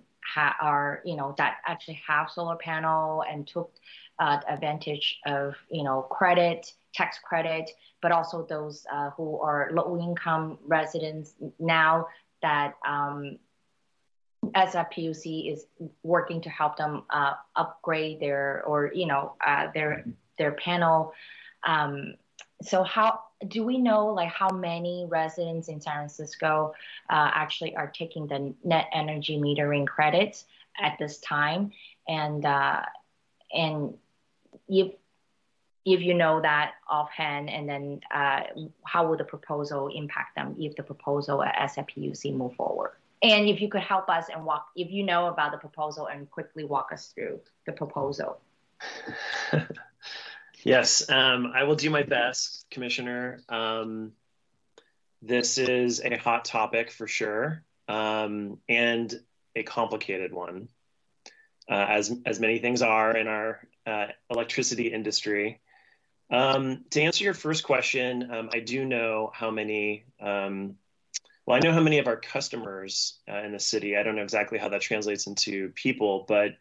[0.61, 3.71] are, you know, that actually have solar panel and took
[4.19, 7.69] uh, advantage of, you know, credit, tax credit,
[8.01, 12.07] but also those uh, who are low income residents now
[12.41, 13.37] that um,
[14.55, 15.65] SFPUC is
[16.03, 20.05] working to help them uh, upgrade their or you know uh, their
[20.37, 21.13] their panel.
[21.65, 22.15] Um,
[22.61, 26.73] so how do we know like how many residents in San Francisco
[27.09, 30.45] uh, actually are taking the net energy metering credits
[30.81, 31.71] at this time,
[32.07, 32.81] and uh,
[33.53, 33.93] and
[34.67, 34.93] if
[35.85, 38.41] if you know that offhand, and then uh,
[38.85, 42.91] how will the proposal impact them if the proposal at SFPUC move forward?
[43.21, 46.29] And if you could help us and walk, if you know about the proposal and
[46.29, 48.39] quickly walk us through the proposal.
[50.63, 53.41] yes, um, I will do my best, Commissioner.
[53.49, 54.13] Um,
[55.21, 59.13] this is a hot topic for sure, um, and
[59.55, 60.69] a complicated one,
[61.69, 65.59] uh, as as many things are in our uh, electricity industry.
[66.31, 70.75] Um, to answer your first question, um, I do know how many um,
[71.49, 73.97] well, I know how many of our customers uh, in the city.
[73.97, 76.51] I don't know exactly how that translates into people, but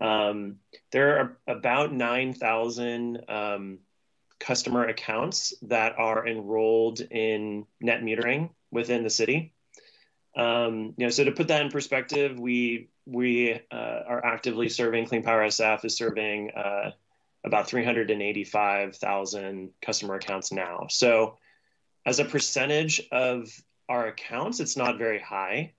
[0.00, 0.56] um,
[0.92, 3.78] there are about 9,000 um,
[4.38, 9.52] customer accounts that are enrolled in net metering within the city.
[10.34, 15.06] Um, you know, so to put that in perspective, we we uh, are actively serving
[15.06, 16.92] Clean Power SF is serving uh,
[17.44, 20.86] about 385,000 customer accounts now.
[20.88, 21.36] So,
[22.06, 23.50] as a percentage of
[23.88, 25.72] our accounts, it's not very high,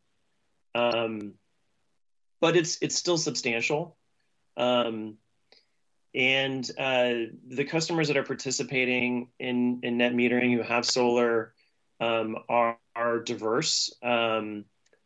[0.75, 1.35] um,
[2.41, 3.95] but it's it's still substantial.
[4.57, 5.17] Um,
[6.13, 7.13] and uh,
[7.47, 11.53] the customers that are participating in, in net metering who have solar
[11.99, 13.93] um, are, are diverse.
[14.03, 14.65] Um,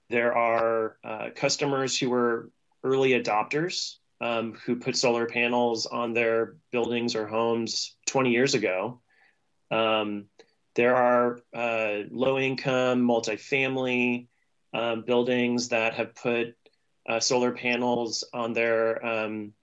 [0.10, 2.50] there are uh, customers who were
[2.84, 9.02] early adopters um, who put solar panels on their buildings or homes 20 years ago.
[9.72, 10.26] Um,
[10.76, 14.28] there are uh, low income, multifamily
[14.74, 16.56] um, buildings that have put
[17.08, 19.54] uh, solar panels on their um,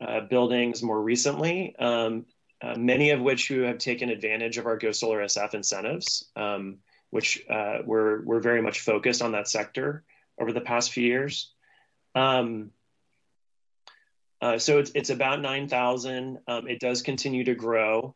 [0.00, 2.26] uh, buildings more recently, um,
[2.60, 6.78] uh, many of which who have taken advantage of our Go Solar SF incentives, um,
[7.10, 10.04] which uh, we're, we're very much focused on that sector
[10.38, 11.52] over the past few years.
[12.14, 12.70] Um,
[14.40, 16.38] uh, so it's, it's about 9,000.
[16.46, 18.14] Um, it does continue to grow.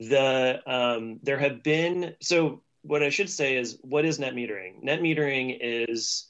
[0.00, 4.82] The um, there have been so what I should say is what is net metering?
[4.82, 6.26] Net metering is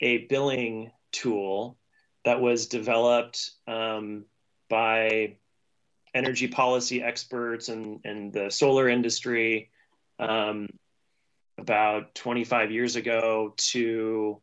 [0.00, 1.76] a billing tool
[2.24, 4.24] that was developed um,
[4.68, 5.36] by
[6.14, 9.70] energy policy experts and, and the solar industry
[10.18, 10.68] um,
[11.58, 14.40] about 25 years ago to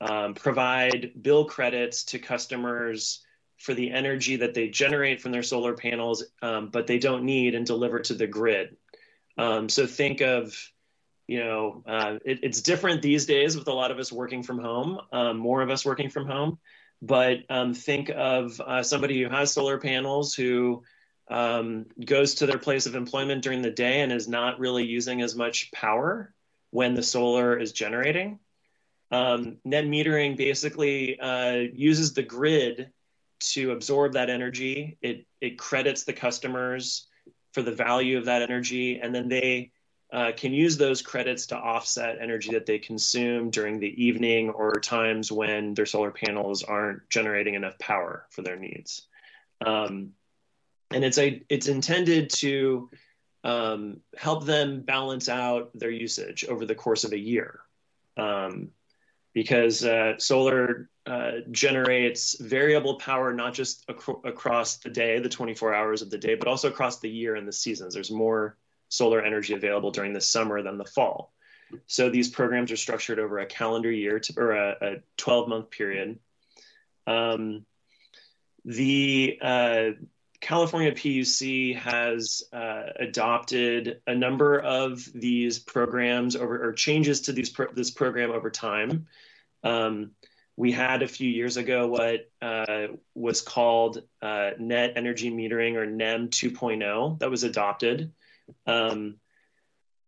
[0.00, 3.24] um, provide bill credits to customers
[3.58, 7.54] for the energy that they generate from their solar panels, um, but they don't need
[7.54, 8.76] and deliver to the grid.
[9.36, 10.56] Um, so think of,
[11.30, 14.58] you know, uh, it, it's different these days with a lot of us working from
[14.58, 16.58] home, um, more of us working from home.
[17.00, 20.82] But um, think of uh, somebody who has solar panels who
[21.30, 25.22] um, goes to their place of employment during the day and is not really using
[25.22, 26.34] as much power
[26.70, 28.40] when the solar is generating.
[29.12, 32.90] Um, net metering basically uh, uses the grid
[33.52, 34.98] to absorb that energy.
[35.00, 37.06] It, it credits the customers
[37.52, 39.70] for the value of that energy, and then they
[40.12, 44.72] uh, can use those credits to offset energy that they consume during the evening or
[44.72, 49.06] times when their solar panels aren't generating enough power for their needs.
[49.64, 50.10] Um,
[50.90, 52.90] and it's a it's intended to
[53.44, 57.60] um, help them balance out their usage over the course of a year.
[58.16, 58.70] Um,
[59.32, 65.72] because uh, solar uh, generates variable power not just ac- across the day, the 24
[65.72, 67.94] hours of the day, but also across the year and the seasons.
[67.94, 68.56] There's more
[68.90, 71.32] solar energy available during the summer than the fall.
[71.86, 75.70] So these programs are structured over a calendar year to, or a, a 12 month
[75.70, 76.18] period.
[77.06, 77.64] Um,
[78.64, 79.90] the uh,
[80.40, 87.50] California PUC has uh, adopted a number of these programs over or changes to these
[87.50, 89.06] pro- this program over time.
[89.62, 90.12] Um,
[90.56, 95.86] we had a few years ago what uh, was called uh, Net Energy Metering or
[95.86, 98.12] NEM 2.0 that was adopted.
[98.66, 99.16] Um,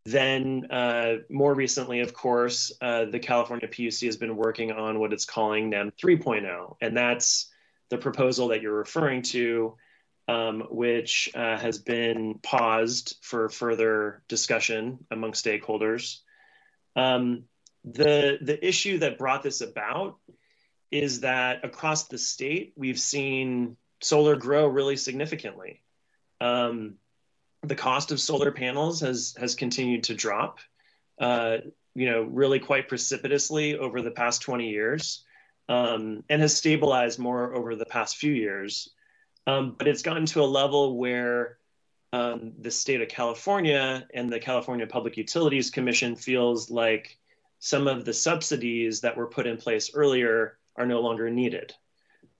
[0.04, 5.12] then, uh, more recently, of course, uh, the California PUC has been working on what
[5.12, 7.50] it's calling NEM 3.0, and that's
[7.90, 9.76] the proposal that you're referring to
[10.28, 16.18] um, which uh, has been paused for further discussion among stakeholders.
[16.94, 17.44] Um,
[17.84, 20.18] the, the issue that brought this about
[20.90, 25.82] is that across the state, we've seen solar grow really significantly.
[26.40, 26.96] Um,
[27.62, 30.58] the cost of solar panels has, has continued to drop,
[31.20, 31.58] uh,
[31.94, 35.24] you know, really quite precipitously over the past 20 years
[35.68, 38.90] um, and has stabilized more over the past few years.
[39.46, 41.58] Um, but it's gotten to a level where
[42.12, 47.18] um, the state of California and the California Public Utilities Commission feels like
[47.58, 51.72] some of the subsidies that were put in place earlier are no longer needed.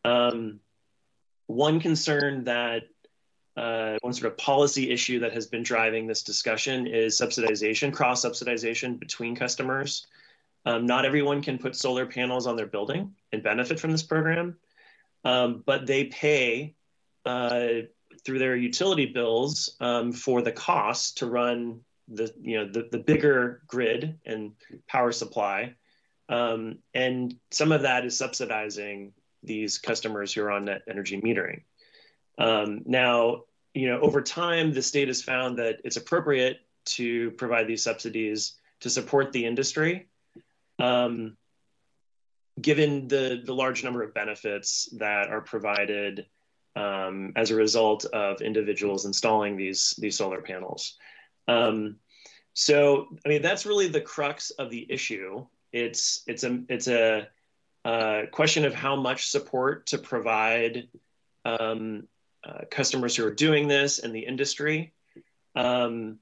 [0.05, 0.61] Um,
[1.47, 2.85] one concern that
[3.57, 8.25] uh, one sort of policy issue that has been driving this discussion is subsidization, cross
[8.25, 10.07] subsidization between customers.
[10.65, 14.57] Um, not everyone can put solar panels on their building and benefit from this program,
[15.25, 16.75] um, but they pay
[17.27, 17.83] uh,
[18.25, 22.99] through their utility bills um, for the cost to run the you know the, the
[22.99, 24.53] bigger grid and
[24.89, 25.75] power supply
[26.29, 31.63] um, and some of that is subsidizing these customers who are on net energy metering
[32.43, 33.43] um, now
[33.75, 38.55] you know over time the state has found that it's appropriate to provide these subsidies
[38.81, 40.09] to support the industry
[40.79, 41.37] um,
[42.61, 46.27] given the the large number of benefits that are provided
[46.77, 50.97] um, as a result of individuals installing these these solar panels.
[51.49, 51.97] Um,
[52.55, 55.47] so, I mean, that's really the crux of the issue.
[55.73, 57.29] It's it's a it's a,
[57.85, 60.89] a question of how much support to provide
[61.45, 62.07] um,
[62.45, 64.93] uh, customers who are doing this and the industry,
[65.55, 66.19] um,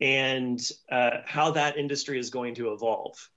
[0.00, 0.60] and
[0.90, 3.30] uh, how that industry is going to evolve.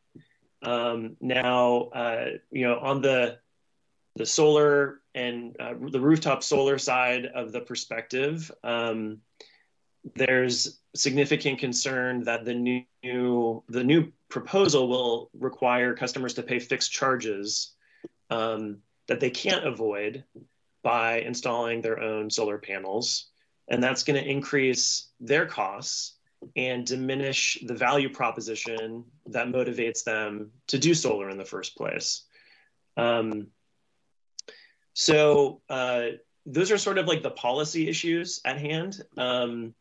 [0.61, 3.39] Um, now, uh, you know, on the
[4.15, 9.19] the solar and uh, the rooftop solar side of the perspective, um,
[10.15, 16.91] there's significant concern that the new the new proposal will require customers to pay fixed
[16.91, 17.73] charges
[18.29, 20.23] um, that they can't avoid
[20.83, 23.27] by installing their own solar panels,
[23.67, 26.13] and that's going to increase their costs
[26.55, 32.23] and diminish the value proposition that motivates them to do solar in the first place.
[32.95, 33.47] Um,
[34.93, 36.07] so uh,
[36.45, 39.01] those are sort of like the policy issues at hand.
[39.17, 39.73] Um,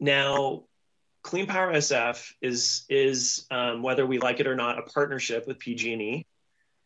[0.00, 0.64] now,
[1.22, 5.60] Clean Power SF is is um, whether we like it or not a partnership with
[5.60, 6.26] PG&E.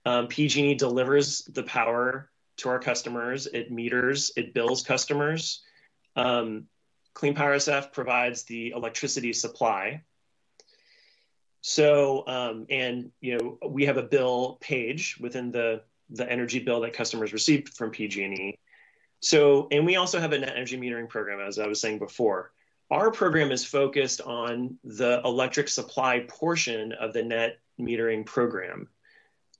[0.04, 3.46] Um, PG&E delivers the power to our customers.
[3.46, 5.62] It meters, it bills customers.
[6.14, 6.66] Um,
[7.14, 10.02] Clean Power SF provides the electricity supply.
[11.62, 16.80] So, um, and you know, we have a bill page within the the energy bill
[16.82, 18.56] that customers receive from PG&E.
[19.20, 22.52] So, and we also have a net energy metering program, as I was saying before.
[22.90, 28.88] Our program is focused on the electric supply portion of the net metering program.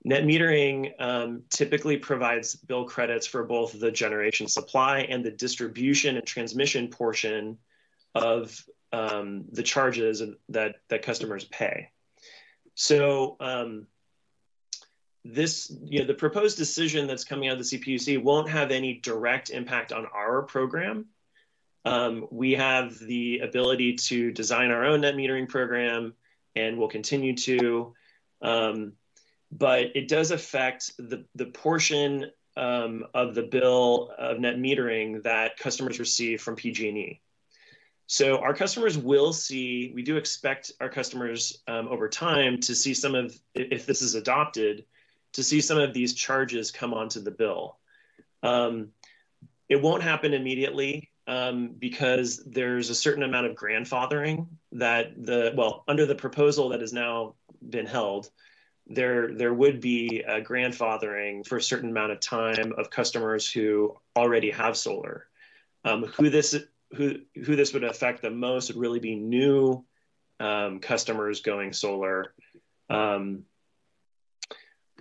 [0.05, 6.17] Net metering um, typically provides bill credits for both the generation supply and the distribution
[6.17, 7.59] and transmission portion
[8.15, 11.91] of um, the charges that, that customers pay.
[12.75, 13.87] So um,
[15.25, 18.95] this, you know, the proposed decision that's coming out of the CPUC won't have any
[18.95, 21.07] direct impact on our program.
[21.85, 26.15] Um, we have the ability to design our own net metering program
[26.55, 27.95] and we'll continue to.
[28.43, 28.93] Um,
[29.59, 35.59] but it does affect the, the portion um, of the bill of net metering that
[35.59, 37.21] customers receive from PG&E.
[38.07, 42.95] So our customers will see, we do expect our customers um, over time to see
[42.95, 44.85] some of, if this is adopted,
[45.33, 47.79] to see some of these charges come onto the bill.
[48.43, 48.89] Um,
[49.69, 55.83] it won't happen immediately um, because there's a certain amount of grandfathering that the, well,
[55.89, 57.35] under the proposal that has now
[57.69, 58.31] been held,
[58.87, 63.97] there there would be a grandfathering for a certain amount of time of customers who
[64.14, 65.26] already have solar.
[65.84, 66.57] Um, who this
[66.95, 69.84] who who this would affect the most would really be new
[70.39, 72.34] um, customers going solar.
[72.89, 73.45] Um,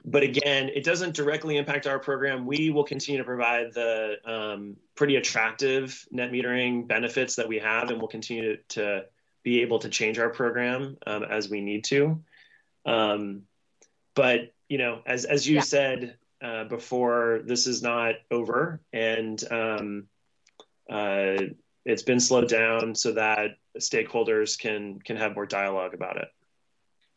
[0.08, 2.46] but again, it doesn't directly impact our program.
[2.46, 7.90] We will continue to provide the um, pretty attractive net metering benefits that we have,
[7.90, 9.06] and we'll continue to, to
[9.42, 12.22] be able to change our program um, as we need to.
[12.86, 13.44] Um,
[14.16, 15.62] but you know, as as you yeah.
[15.62, 20.08] said uh, before, this is not over, and um,
[20.90, 21.38] uh,
[21.86, 26.28] it's been slowed down so that stakeholders can can have more dialogue about it.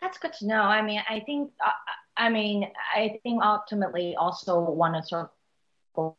[0.01, 0.62] That's good to know.
[0.62, 1.70] I mean, I think, uh,
[2.16, 5.30] I mean, I think ultimately also want to sort
[5.96, 6.14] of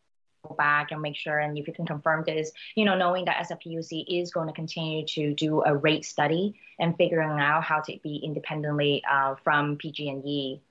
[0.46, 3.48] go back and make sure, and if you can confirm this, you know, knowing that
[3.48, 7.98] SFPUC is going to continue to do a rate study and figuring out how to
[8.04, 10.62] be independently uh, from PG&E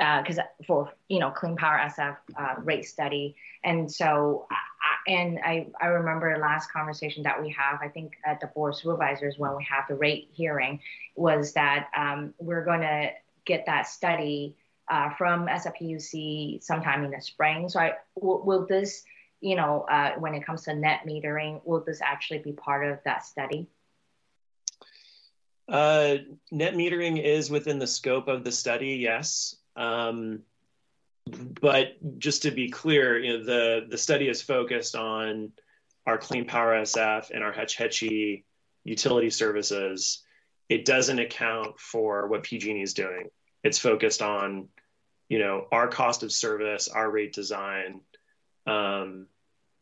[0.00, 5.38] because uh, for you know clean power SF uh, rate study, and so I, and
[5.44, 9.36] I I remember last conversation that we have I think at the board of supervisors
[9.36, 10.80] when we have the rate hearing
[11.16, 13.10] was that um, we're going to
[13.44, 14.56] get that study
[14.88, 17.68] uh, from SFPUC sometime in the spring.
[17.68, 19.04] So I, will, will this
[19.42, 23.00] you know uh, when it comes to net metering will this actually be part of
[23.04, 23.68] that study?
[25.68, 26.16] Uh,
[26.50, 29.54] net metering is within the scope of the study, yes.
[29.80, 30.40] Um,
[31.60, 35.52] but just to be clear, you know, the, the study is focused on
[36.06, 38.44] our Clean Power SF and our Hetch Hetchy
[38.84, 40.22] utility services.
[40.68, 43.30] It doesn't account for what PG&E is doing.
[43.64, 44.68] It's focused on,
[45.28, 48.02] you know, our cost of service, our rate design.
[48.66, 49.26] Um,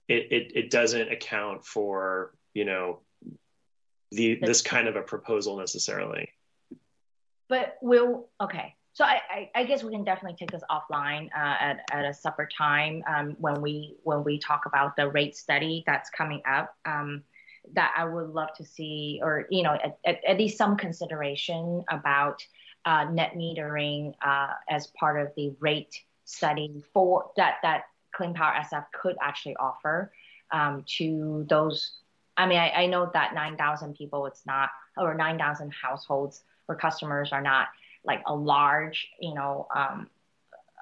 [0.07, 3.01] it, it, it doesn't account for, you know,
[4.11, 6.31] the this kind of a proposal necessarily.
[7.49, 11.57] But we'll okay so I, I, I, guess we can definitely take this offline uh,
[11.61, 15.85] at, at a supper time um, when we when we talk about the rate study
[15.87, 16.75] that's coming up.
[16.85, 17.23] Um,
[17.75, 21.85] that I would love to see, or you know, at, at, at least some consideration
[21.91, 22.43] about
[22.85, 28.55] uh, net metering uh, as part of the rate study for that that Clean Power
[28.61, 30.13] SF could actually offer
[30.51, 31.93] um, to those.
[32.37, 37.33] I mean, I, I know that 9,000 people, it's not, or 9,000 households or customers
[37.33, 37.69] are not
[38.05, 40.09] like a large, you know, um,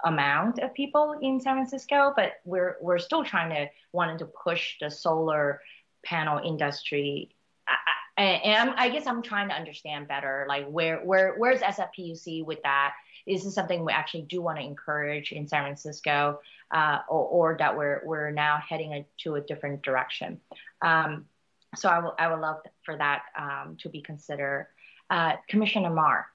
[0.05, 4.77] amount of people in San Francisco, but we're we're still trying to wanting to push
[4.81, 5.61] the solar
[6.05, 7.31] panel industry.
[7.69, 7.75] I,
[8.19, 12.45] I, and I'm, I guess I'm trying to understand better, like where where where's SFPUC
[12.45, 12.93] with that?
[13.27, 16.41] Is this something we actually do want to encourage in San Francisco,
[16.71, 20.41] uh, or, or, that we're we're now heading a, to a different direction?
[20.81, 21.27] Um,
[21.75, 24.69] so I will I would love for that um, to be considered.
[25.11, 26.27] Uh, Commissioner Mar.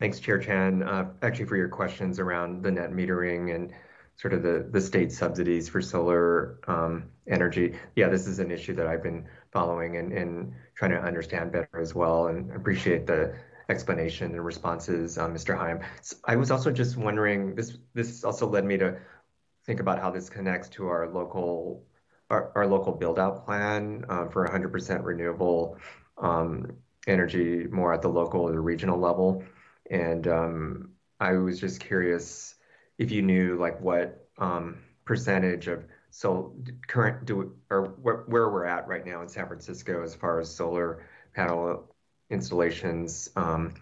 [0.00, 0.82] Thanks, Chair Chan.
[0.82, 3.70] Uh, actually, for your questions around the net metering and
[4.16, 7.74] sort of the, the state subsidies for solar um, energy.
[7.96, 11.80] Yeah, this is an issue that I've been following and, and trying to understand better
[11.80, 12.28] as well.
[12.28, 13.34] And appreciate the
[13.68, 15.56] explanation and responses, uh, Mr.
[15.56, 15.80] Heim.
[16.24, 18.98] I was also just wondering, this this also led me to
[19.66, 21.84] think about how this connects to our local
[22.30, 25.76] our, our local build out plan uh, for 100% renewable
[26.16, 26.72] um,
[27.06, 29.44] energy more at the local or the regional level.
[29.90, 32.54] And um, I was just curious
[32.98, 36.54] if you knew like what um, percentage of so
[36.86, 40.54] current do or wh- where we're at right now in San Francisco as far as
[40.54, 41.94] solar panel
[42.30, 43.74] installations, um,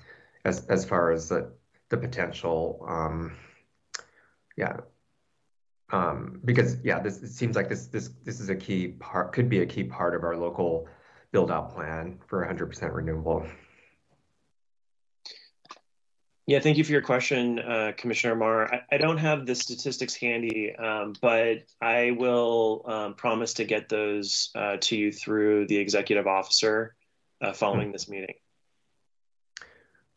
[0.45, 1.53] as as far as the
[1.91, 3.33] the potential, um,
[4.57, 4.77] yeah,
[5.91, 9.49] um, because yeah, this it seems like this this this is a key part could
[9.49, 10.87] be a key part of our local
[11.33, 13.47] build out plan for 100% renewable.
[16.49, 18.73] Yeah, thank you for your question, uh, Commissioner Mar.
[18.73, 23.91] I, I, don't have the statistics handy, um, but I will um, promise to get
[23.91, 26.97] those uh, to you through the executive officer
[27.43, 28.35] uh, following this meeting.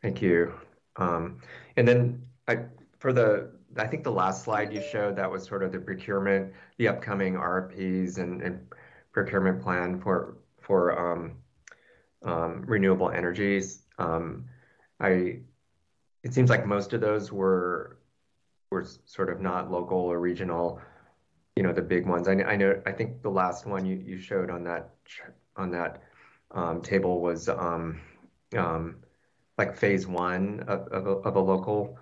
[0.01, 0.53] Thank you.
[0.95, 1.41] Um,
[1.75, 2.59] and then I,
[2.97, 6.53] for the, I think the last slide you showed, that was sort of the procurement,
[6.77, 8.61] the upcoming RFPs and, and
[9.11, 11.33] procurement plan for, for um,
[12.23, 13.83] um, renewable energies.
[13.99, 14.45] Um,
[15.01, 15.41] I
[16.23, 17.97] it seems like most of those were
[18.69, 20.79] were sort of not local or regional
[21.55, 22.27] you know the big ones.
[22.27, 24.91] I, I know i think the last one you, you showed on that
[25.57, 26.03] on that
[26.51, 27.99] um, table was um,
[28.57, 28.97] um,
[29.57, 31.97] like phase one of, of, a, of a local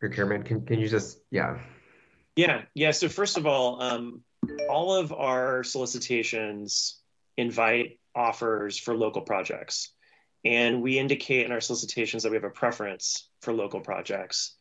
[0.00, 0.44] procurement.
[0.44, 1.58] Can, can you just yeah.
[2.36, 2.62] Yeah.
[2.74, 2.90] Yeah.
[2.90, 4.22] So first of all um,
[4.68, 7.00] all of our solicitations
[7.36, 9.92] invite offers for local projects
[10.46, 14.54] and we indicate in our solicitations that we have a preference for local projects.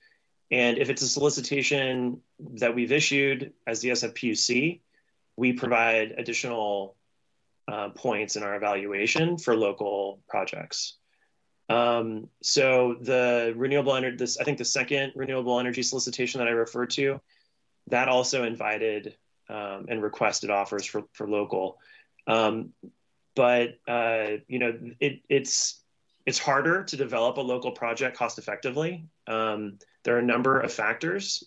[0.50, 2.22] And if it's a solicitation
[2.56, 4.82] that we've issued as the SFPUC,
[5.36, 6.96] we provide additional
[7.68, 10.98] uh, points in our evaluation for local projects.
[11.70, 16.52] Um, so the renewable energy, this I think the second renewable energy solicitation that I
[16.52, 17.22] referred to,
[17.88, 19.16] that also invited
[19.50, 21.78] um, and requested offers for for local.
[22.28, 22.74] Um,
[23.36, 25.82] but uh, you know it, it's
[26.26, 29.08] it's harder to develop a local project cost effectively.
[29.28, 31.44] Um, there are a number of factors.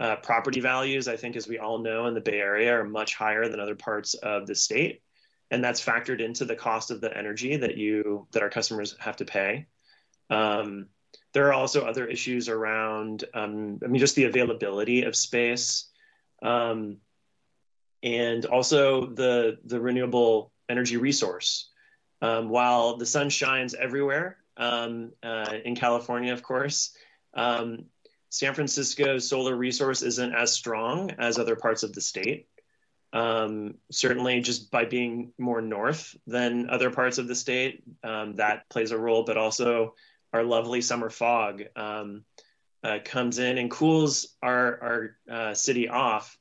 [0.00, 3.14] Uh, property values, I think, as we all know in the Bay Area, are much
[3.14, 5.02] higher than other parts of the state,
[5.50, 9.16] and that's factored into the cost of the energy that you that our customers have
[9.16, 9.66] to pay.
[10.30, 10.88] Um,
[11.34, 15.88] there are also other issues around, um, I mean, just the availability of space,
[16.42, 16.98] um,
[18.02, 21.68] and also the the renewable energy resource.
[22.20, 26.94] Um, while the sun shines everywhere um, uh, in California, of course,
[27.34, 27.86] um,
[28.30, 32.48] San Francisco's solar resource isn't as strong as other parts of the state.
[33.12, 38.68] Um, certainly, just by being more north than other parts of the state, um, that
[38.70, 39.94] plays a role, but also
[40.32, 42.24] our lovely summer fog um,
[42.82, 46.38] uh, comes in and cools our, our uh, city off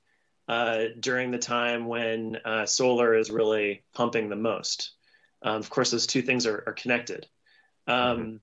[0.52, 4.92] uh, during the time when uh, solar is really pumping the most.
[5.42, 7.26] Um, of course, those two things are, are connected.
[7.88, 8.36] Um, mm-hmm.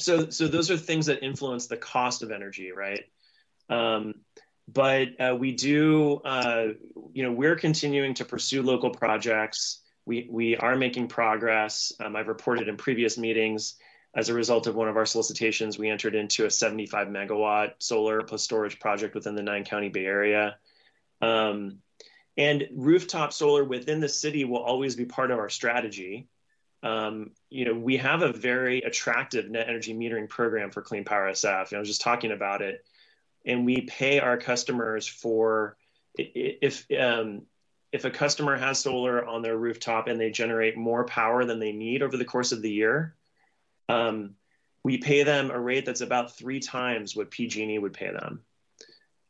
[0.00, 3.04] so, so those are things that influence the cost of energy, right?
[3.68, 4.14] Um,
[4.66, 6.68] but uh, we do, uh,
[7.12, 9.82] you know, we're continuing to pursue local projects.
[10.06, 11.92] We, we are making progress.
[12.00, 13.74] Um, I've reported in previous meetings
[14.14, 18.22] as a result of one of our solicitations, we entered into a 75 megawatt solar
[18.22, 20.56] plus storage project within the nine county Bay Area.
[21.22, 21.78] Um,
[22.36, 26.28] and rooftop solar within the city will always be part of our strategy.
[26.82, 31.30] Um, you know, we have a very attractive net energy metering program for Clean Power
[31.30, 31.72] SF.
[31.72, 32.84] I was just talking about it,
[33.46, 35.76] and we pay our customers for
[36.16, 37.42] if um,
[37.92, 41.72] if a customer has solar on their rooftop and they generate more power than they
[41.72, 43.14] need over the course of the year,
[43.88, 44.34] um,
[44.82, 48.42] we pay them a rate that's about three times what PG&E would pay them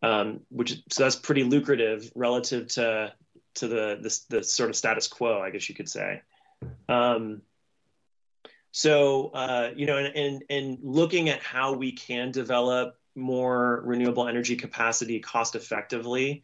[0.02, 3.12] um, which so that's pretty lucrative relative to
[3.54, 6.22] to the, the, the sort of status quo, I guess you could say.
[6.88, 7.42] Um,
[8.70, 14.26] so uh, you know, and, and and looking at how we can develop more renewable
[14.26, 16.42] energy capacity cost effectively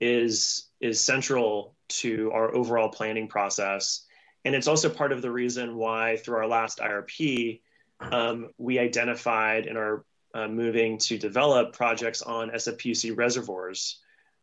[0.00, 4.04] is is central to our overall planning process.
[4.44, 7.60] And it's also part of the reason why through our last IRP,
[8.00, 10.04] um, we identified in our
[10.38, 14.00] uh, moving to develop projects on SFPUC reservoirs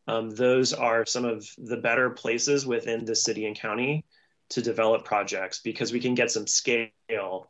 [0.07, 4.05] um, those are some of the better places within the city and county
[4.49, 7.49] to develop projects because we can get some scale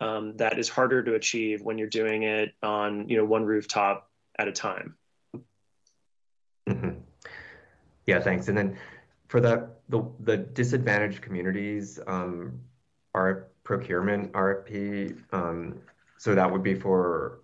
[0.00, 4.08] um, that is harder to achieve when you're doing it on you know one rooftop
[4.38, 4.94] at a time.
[6.68, 6.90] Mm-hmm.
[8.06, 8.46] Yeah, thanks.
[8.48, 8.78] And then
[9.26, 12.60] for the the, the disadvantaged communities, um,
[13.14, 15.80] our procurement RFP, um,
[16.18, 17.40] so that would be for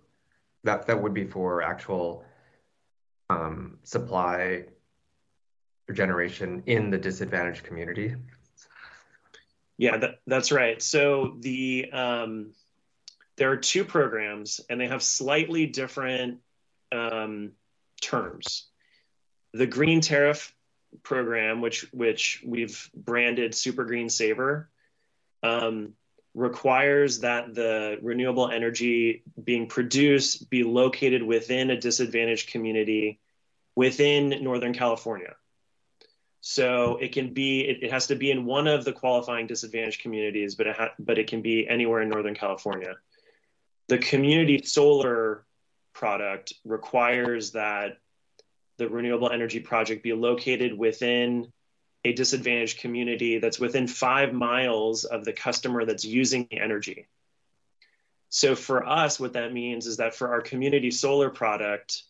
[0.65, 2.25] that that would be for actual
[3.29, 4.65] um, supply
[5.93, 8.15] generation in the disadvantaged community.
[9.77, 10.81] Yeah, that, that's right.
[10.81, 12.51] So the um,
[13.37, 16.39] there are two programs, and they have slightly different
[16.91, 17.51] um,
[18.01, 18.67] terms.
[19.53, 20.53] The green tariff
[21.03, 24.69] program, which which we've branded Super Green Saver,
[25.43, 25.93] um,
[26.35, 33.19] requires that the renewable energy being produced be located within a disadvantaged community
[33.75, 35.33] within Northern California.
[36.41, 40.01] So it can be, it, it, has to be in one of the qualifying disadvantaged
[40.01, 42.95] communities, but it, ha- but it can be anywhere in Northern California.
[43.87, 45.45] The community solar
[45.93, 47.97] product requires that
[48.77, 51.51] the renewable energy project be located within
[52.05, 57.07] a disadvantaged community that's within five miles of the customer that's using the energy.
[58.29, 62.03] So for us, what that means is that for our community solar product,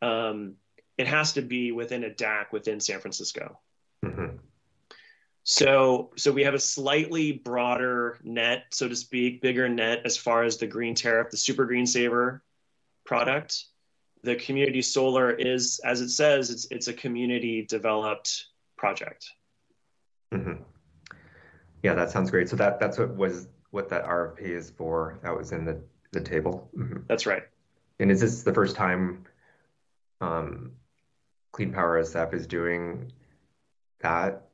[0.00, 0.54] um,
[0.96, 3.58] it has to be within a DAC within San Francisco.
[4.02, 4.36] Mm-hmm.
[5.44, 10.44] So, so we have a slightly broader net, so to speak, bigger net as far
[10.44, 12.42] as the green tariff, the super green saver
[13.04, 13.64] product.
[14.22, 18.46] The community solar is, as it says, it's it's a community developed
[18.82, 19.30] project.
[20.34, 20.60] Mm-hmm.
[21.84, 22.48] Yeah, that sounds great.
[22.48, 25.20] So that that's what was what that RFP is for.
[25.22, 25.80] That was in the
[26.10, 26.68] the table.
[26.76, 27.02] Mm-hmm.
[27.08, 27.44] That's right.
[28.00, 29.24] And is this the first time
[30.20, 30.72] um,
[31.52, 33.12] Clean Power SF is doing
[34.00, 34.48] that?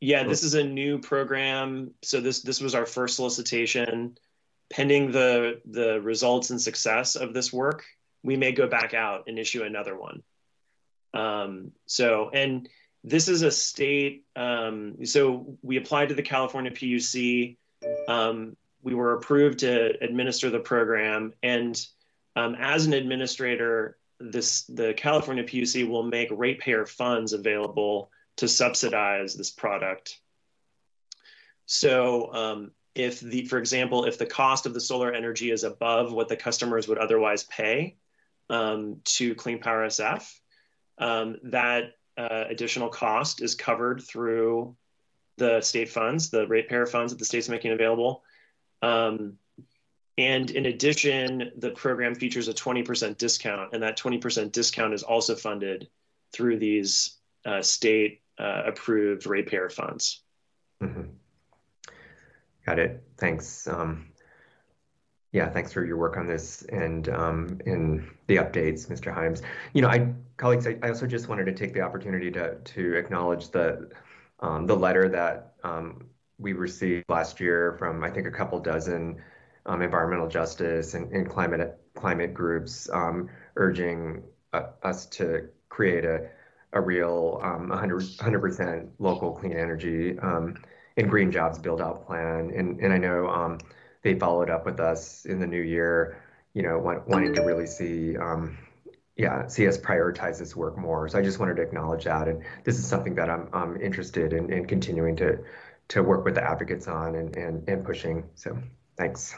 [0.00, 1.90] Yeah, this is a new program.
[2.02, 4.16] So this this was our first solicitation.
[4.70, 7.84] Pending the the results and success of this work,
[8.22, 10.22] we may go back out and issue another one.
[11.16, 12.68] Um, so and
[13.02, 14.24] this is a state.
[14.34, 17.56] Um, so we applied to the California PUC.
[18.08, 21.80] Um, we were approved to administer the program, and
[22.34, 29.34] um, as an administrator, this the California PUC will make ratepayer funds available to subsidize
[29.34, 30.18] this product.
[31.66, 36.12] So um, if the, for example, if the cost of the solar energy is above
[36.12, 37.96] what the customers would otherwise pay
[38.50, 40.32] um, to Clean Power SF,
[40.98, 44.74] um, that uh, additional cost is covered through
[45.36, 48.22] the state funds, the ratepayer funds that the state's making available.
[48.82, 49.34] Um,
[50.18, 55.34] and in addition, the program features a 20% discount, and that 20% discount is also
[55.34, 55.88] funded
[56.32, 60.22] through these uh, state uh, approved ratepayer funds.
[60.82, 61.02] Mm-hmm.
[62.64, 63.02] Got it.
[63.18, 63.68] Thanks.
[63.68, 64.06] Um,
[65.36, 69.14] yeah, thanks for your work on this and um, in the updates, Mr.
[69.14, 69.42] Himes.
[69.74, 72.94] You know, I colleagues, I, I, also just wanted to take the opportunity to to
[72.94, 73.90] acknowledge the
[74.40, 76.06] um, the letter that um,
[76.38, 79.20] we received last year from I think a couple dozen
[79.66, 84.22] um, environmental justice and, and, climate climate groups um, urging
[84.54, 86.30] uh, us to create a
[86.72, 90.56] a real um, 100 percent local clean energy um,
[90.96, 92.50] and green jobs build out plan.
[92.56, 93.58] And and I know um,
[94.06, 96.22] they followed up with us in the new year.
[96.54, 98.16] You know, want, wanting to really see.
[98.16, 98.56] Um,
[99.16, 101.08] yeah, see us prioritize this work more.
[101.08, 104.34] So I just wanted to acknowledge that, and this is something that I'm, I'm interested
[104.34, 105.38] in, in continuing to
[105.88, 108.24] to work with the advocates on and, and, and pushing.
[108.34, 108.58] So
[108.96, 109.34] thanks.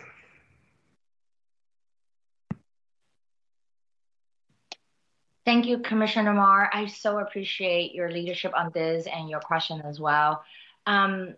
[5.44, 6.70] Thank you, Commissioner Mar.
[6.72, 10.42] I so appreciate your leadership on this and your question as well.
[10.86, 11.36] Um,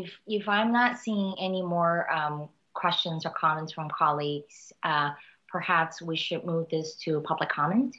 [0.00, 5.10] if if I'm not seeing any more um, questions or comments from colleagues, uh,
[5.48, 7.96] perhaps we should move this to public comment.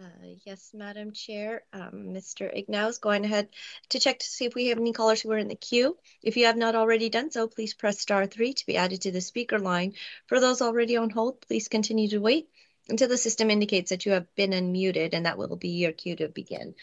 [0.00, 1.62] Uh, yes, Madam Chair.
[1.72, 2.50] Um, Mr.
[2.52, 3.48] Ignaus, going ahead
[3.90, 5.96] to check to see if we have any callers who are in the queue.
[6.22, 9.12] If you have not already done so, please press star three to be added to
[9.12, 9.94] the speaker line.
[10.26, 12.48] For those already on hold, please continue to wait
[12.88, 16.16] until the system indicates that you have been unmuted, and that will be your cue
[16.16, 16.74] to begin.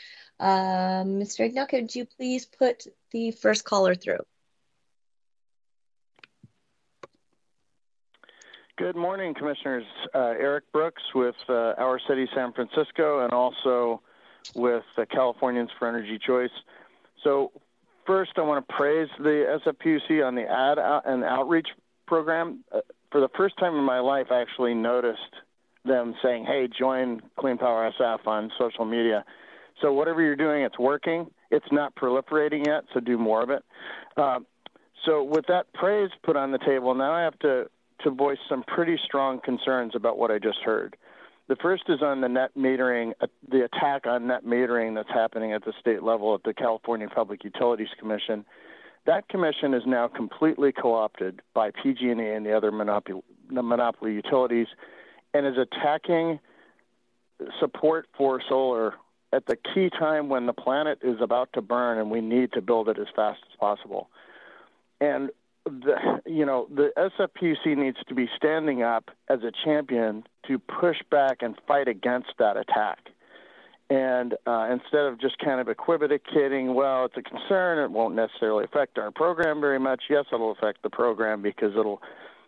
[0.41, 1.47] Um, Mr.
[1.47, 4.25] Ignau, could you please put the first caller through?
[8.75, 9.85] Good morning, Commissioners.
[10.15, 14.01] Uh, Eric Brooks with uh, Our City San Francisco and also
[14.55, 16.49] with the Californians for Energy Choice.
[17.23, 17.51] So,
[18.07, 21.67] first, I want to praise the SFPUC on the ad and outreach
[22.07, 22.63] program.
[22.73, 22.79] Uh,
[23.11, 25.35] for the first time in my life, I actually noticed
[25.85, 29.23] them saying, "Hey, join Clean Power SF on social media."
[29.81, 31.27] So whatever you're doing, it's working.
[31.49, 33.63] It's not proliferating yet, so do more of it.
[34.15, 34.39] Uh,
[35.05, 37.69] so with that praise put on the table, now I have to
[38.03, 40.95] to voice some pretty strong concerns about what I just heard.
[41.47, 45.53] The first is on the net metering, uh, the attack on net metering that's happening
[45.53, 48.45] at the state level at the California Public Utilities Commission.
[49.05, 53.21] That commission is now completely co-opted by PG&E and the other monopoly,
[53.53, 54.67] the monopoly utilities,
[55.33, 56.39] and is attacking
[57.59, 58.93] support for solar
[59.33, 62.61] at the key time when the planet is about to burn and we need to
[62.61, 64.09] build it as fast as possible.
[64.99, 65.29] And
[65.65, 70.97] the, you know, the SFPUC needs to be standing up as a champion to push
[71.09, 73.09] back and fight against that attack.
[73.89, 78.63] And uh, instead of just kind of equivocating, well, it's a concern, it won't necessarily
[78.63, 80.03] affect our program very much.
[80.09, 82.01] Yes, it'll affect the program because it'll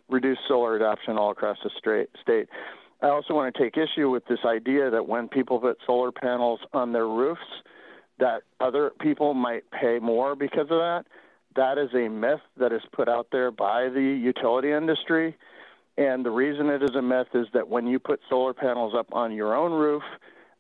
[0.09, 1.69] reduce solar adoption all across the
[2.21, 2.47] state.
[3.04, 6.62] I also want to take issue with this idea that when people put solar panels
[6.74, 7.41] on their roofs,
[8.20, 11.04] that other people might pay more because of that
[11.56, 15.36] that is a myth that is put out there by the utility industry.
[15.97, 19.08] And the reason it is a myth is that when you put solar panels up
[19.12, 20.04] on your own roof,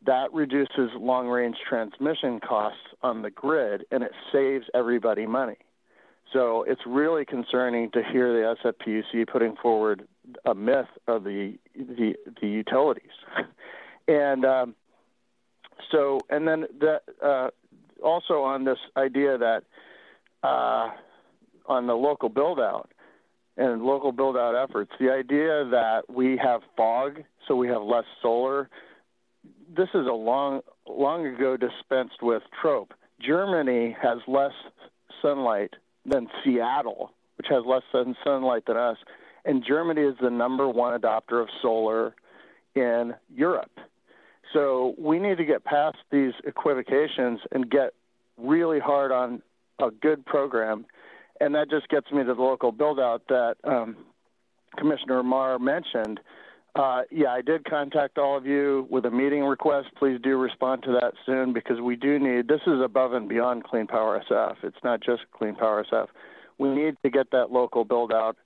[0.05, 5.57] that reduces long range transmission costs on the grid and it saves everybody money.
[6.31, 10.07] So it's really concerning to hear the SFPUC putting forward
[10.45, 13.11] a myth of the the, the utilities.
[14.07, 14.75] and um,
[15.91, 17.49] so, and then the, uh,
[18.03, 19.63] also on this idea that
[20.43, 20.89] uh,
[21.65, 22.91] on the local build out
[23.57, 24.91] and local build out efforts.
[24.99, 28.69] The idea that we have fog, so we have less solar,
[29.75, 32.93] this is a long, long ago dispensed with trope.
[33.21, 34.53] Germany has less
[35.21, 35.73] sunlight
[36.05, 38.97] than Seattle, which has less sun sunlight than us,
[39.45, 42.15] and Germany is the number one adopter of solar
[42.75, 43.71] in Europe.
[44.53, 47.93] So we need to get past these equivocations and get
[48.37, 49.41] really hard on
[49.79, 50.85] a good program.
[51.41, 53.97] And that just gets me to the local build out that um,
[54.77, 56.19] Commissioner Mar mentioned.
[56.75, 59.89] Uh, yeah, I did contact all of you with a meeting request.
[59.97, 63.63] Please do respond to that soon because we do need this is above and beyond
[63.63, 64.55] Clean Power SF.
[64.63, 66.07] It's not just Clean Power SF.
[66.57, 68.37] We need to get that local build out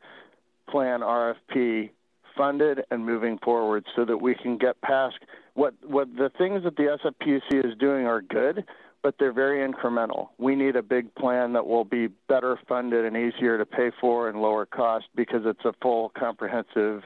[0.70, 1.89] plan RFP
[2.38, 5.15] funded and moving forward so that we can get past
[5.55, 8.63] what what the things that the SFPUC is doing are good,
[9.01, 10.30] but they're very incremental.
[10.38, 14.30] We need a big plan that will be better funded and easier to pay for
[14.30, 17.03] and lower cost because it's a full, comprehensive,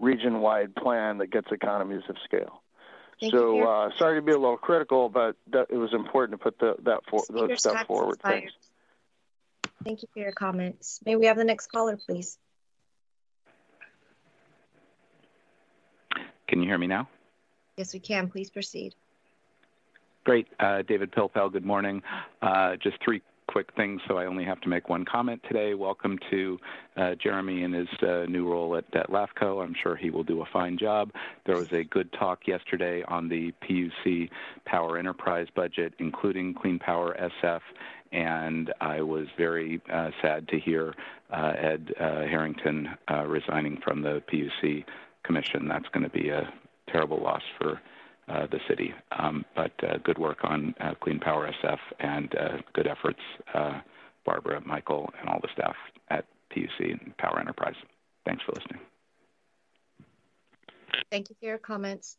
[0.00, 2.62] region-wide plan that gets economies of scale.
[3.20, 6.42] Thank so uh, sorry to be a little critical, but that, it was important to
[6.42, 8.18] put the, that for, those stuff forward.
[8.20, 8.52] Thanks.
[9.84, 11.00] Thank you for your comments.
[11.04, 12.38] May we have the next caller, please?
[16.52, 17.08] Can you hear me now?
[17.78, 18.28] Yes, we can.
[18.28, 18.94] Please proceed.
[20.24, 20.48] Great.
[20.60, 22.02] Uh, David Pilpel, good morning.
[22.42, 25.72] Uh, just three quick things, so I only have to make one comment today.
[25.72, 26.58] Welcome to
[26.98, 29.64] uh, Jeremy in his uh, new role at, at LAFCO.
[29.64, 31.10] I'm sure he will do a fine job.
[31.46, 34.28] There was a good talk yesterday on the PUC
[34.66, 37.62] Power Enterprise budget, including Clean Power SF,
[38.12, 40.92] and I was very uh, sad to hear
[41.30, 42.90] uh, Ed Harrington
[43.26, 44.84] resigning from the PUC
[45.24, 45.68] Commission.
[45.68, 46.52] That's going to be a
[46.90, 47.80] terrible loss for
[48.28, 48.92] uh, the city.
[49.18, 53.20] Um, but uh, good work on uh, Clean Power SF and uh, good efforts,
[53.54, 53.80] uh,
[54.24, 55.74] Barbara, Michael, and all the staff
[56.10, 57.74] at PUC and Power Enterprise.
[58.24, 58.80] Thanks for listening.
[61.10, 62.16] Thank you for your comments.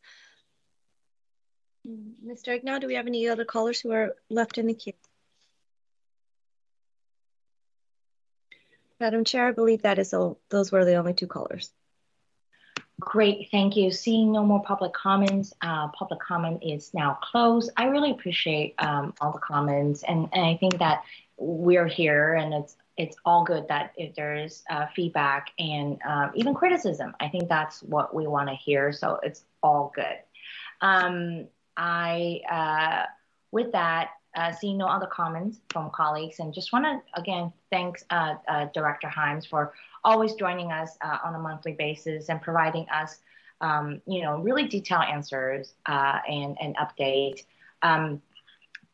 [1.86, 2.58] Mr.
[2.58, 4.94] Agnau, do we have any other callers who are left in the queue?
[9.00, 11.70] Madam Chair, I believe that is all, those were the only two callers.
[13.00, 13.90] Great, thank you.
[13.90, 17.70] Seeing no more public comments, uh, public comment is now closed.
[17.76, 21.02] I really appreciate um, all the comments, and, and I think that
[21.36, 26.54] we're here, and it's it's all good that if there's uh, feedback and um, even
[26.54, 28.92] criticism, I think that's what we want to hear.
[28.92, 30.18] So it's all good.
[30.80, 33.06] Um, I uh,
[33.50, 37.98] with that, uh, seeing no other comments from colleagues, and just want to again thank
[38.10, 39.72] uh, uh, Director Himes for
[40.02, 43.20] always joining us uh, on a monthly basis and providing us,
[43.60, 47.44] um, you know, really detailed answers uh, and, and update.
[47.82, 48.20] Um,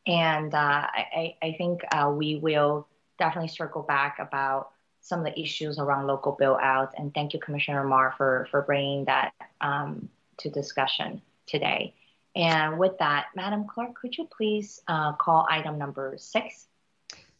[0.06, 1.82] and uh, I, I, think
[2.16, 2.88] we will
[3.18, 4.70] definitely circle back about
[5.00, 6.92] some of the issues around local bill out.
[6.96, 11.94] And thank you, Commissioner Mar, for, for bringing that um, to discussion today.
[12.34, 16.66] And with that, Madam Clerk, could you please uh, call item number six?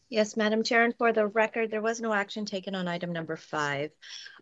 [0.09, 3.37] Yes, Madam Chair, and for the record, there was no action taken on item number
[3.37, 3.91] five.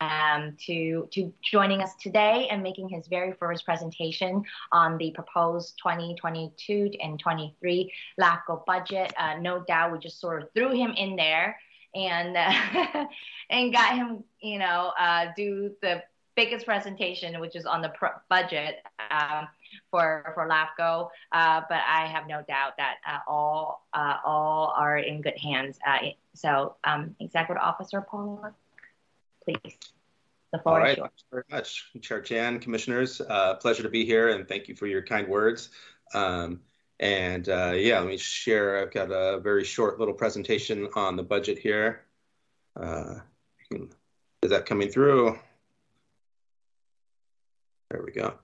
[0.00, 5.78] um, to, to joining us today and making his very first presentation on the proposed
[5.82, 9.12] 2022 and 23 LAFCO budget.
[9.18, 11.56] Uh, no doubt we just sort of threw him in there
[11.94, 13.06] and uh,
[13.50, 16.02] and got him, you know, uh, do the
[16.36, 17.92] biggest presentation, which is on the
[18.28, 18.76] budget
[19.10, 19.48] um,
[19.90, 21.08] for for LAFCO.
[21.32, 25.78] Uh, but I have no doubt that uh, all uh, all are in good hands.
[25.86, 25.98] Uh,
[26.34, 28.54] so, um, Executive Officer Pollock,
[29.44, 29.78] please.
[30.52, 31.10] The floor all right, yours.
[31.10, 33.20] thanks very much, Chair Chan, Commissioners.
[33.60, 35.70] pleasure to be here, and thank you for your kind words.
[36.12, 36.60] Um,
[37.00, 38.78] and uh, yeah, let me share.
[38.80, 42.04] I've got a very short little presentation on the budget here.
[42.76, 43.16] Uh,
[43.70, 45.38] is that coming through?
[47.90, 48.34] There we go.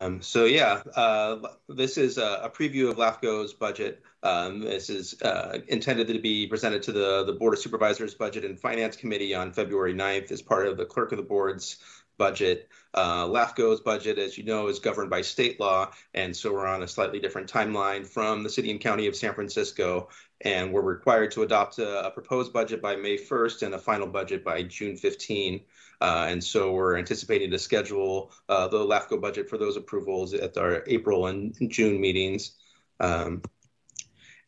[0.00, 4.00] Um, so yeah, uh, this is a, a, preview of LAFCO's budget.
[4.22, 8.44] Um, this is uh, intended to be presented to the, the Board of Supervisors Budget
[8.44, 11.78] and Finance Committee on February 9th as part of the Clerk of the Board's
[12.18, 12.68] budget.
[12.94, 16.82] Uh, LAFCO's budget, as you know, is governed by state law, and so we're on
[16.82, 20.08] a slightly different timeline from the city and county of San Francisco,
[20.42, 24.06] and we're required to adopt a, a proposed budget by May 1st and a final
[24.06, 25.60] budget by June 15.
[26.00, 30.56] Uh, and so we're anticipating to schedule uh, the LAFCO budget for those approvals at
[30.56, 32.52] our April and June meetings.
[33.00, 33.42] Um,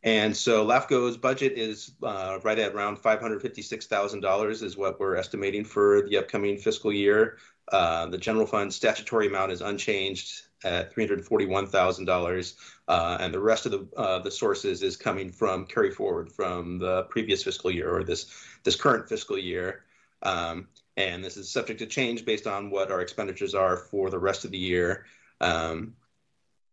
[0.02, 6.02] and so LAFCO's budget is uh, right at around $556,000 is what we're estimating for
[6.08, 7.36] the upcoming fiscal year.
[7.70, 12.54] Uh, the general fund statutory amount is unchanged at $341,000,
[12.88, 16.78] uh, and the rest of the uh, the sources is coming from carry forward from
[16.78, 18.26] the previous fiscal year or this
[18.64, 19.84] this current fiscal year.
[20.22, 24.18] Um, and this is subject to change based on what our expenditures are for the
[24.18, 25.06] rest of the year.
[25.40, 25.94] Um,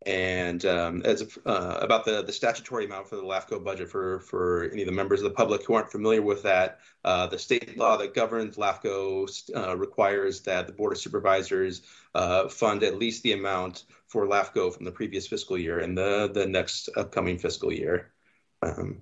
[0.06, 4.70] and um, as uh, about the, the statutory amount for the LAFCO budget for, for
[4.72, 7.78] any of the members of the public who aren't familiar with that, uh, the state
[7.78, 11.82] law that governs LAFCO uh, requires that the Board of Supervisors
[12.14, 16.30] uh, fund at least the amount for LAFCO from the previous fiscal year and the,
[16.34, 18.12] the next upcoming fiscal year.
[18.62, 19.02] Um,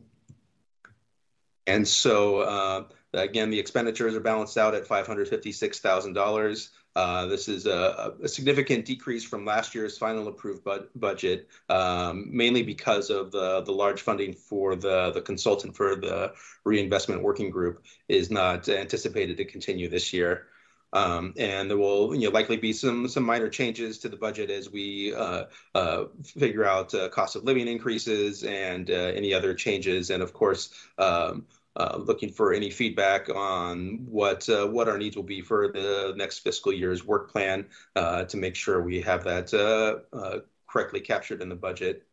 [1.67, 2.83] and so, uh,
[3.13, 6.69] again, the expenditures are balanced out at $556,000.
[6.95, 12.25] Uh, this is a, a, significant decrease from last year's final approved bu budget, um,
[12.31, 16.31] mainly because of the, the large funding for the, the consultant for the
[16.63, 20.47] reinvestment working group is not anticipated to continue this year.
[20.93, 24.49] Um, and there will you know, likely be some some minor changes to the budget
[24.49, 25.43] as we uh,
[25.73, 30.09] uh, figure out uh, cost of living increases and uh, any other changes.
[30.09, 35.15] And of course, um, uh, looking for any feedback on what uh, what our needs
[35.15, 37.65] will be for the next fiscal year's work plan
[37.95, 42.05] uh, to make sure we have that uh, uh, correctly captured in the budget.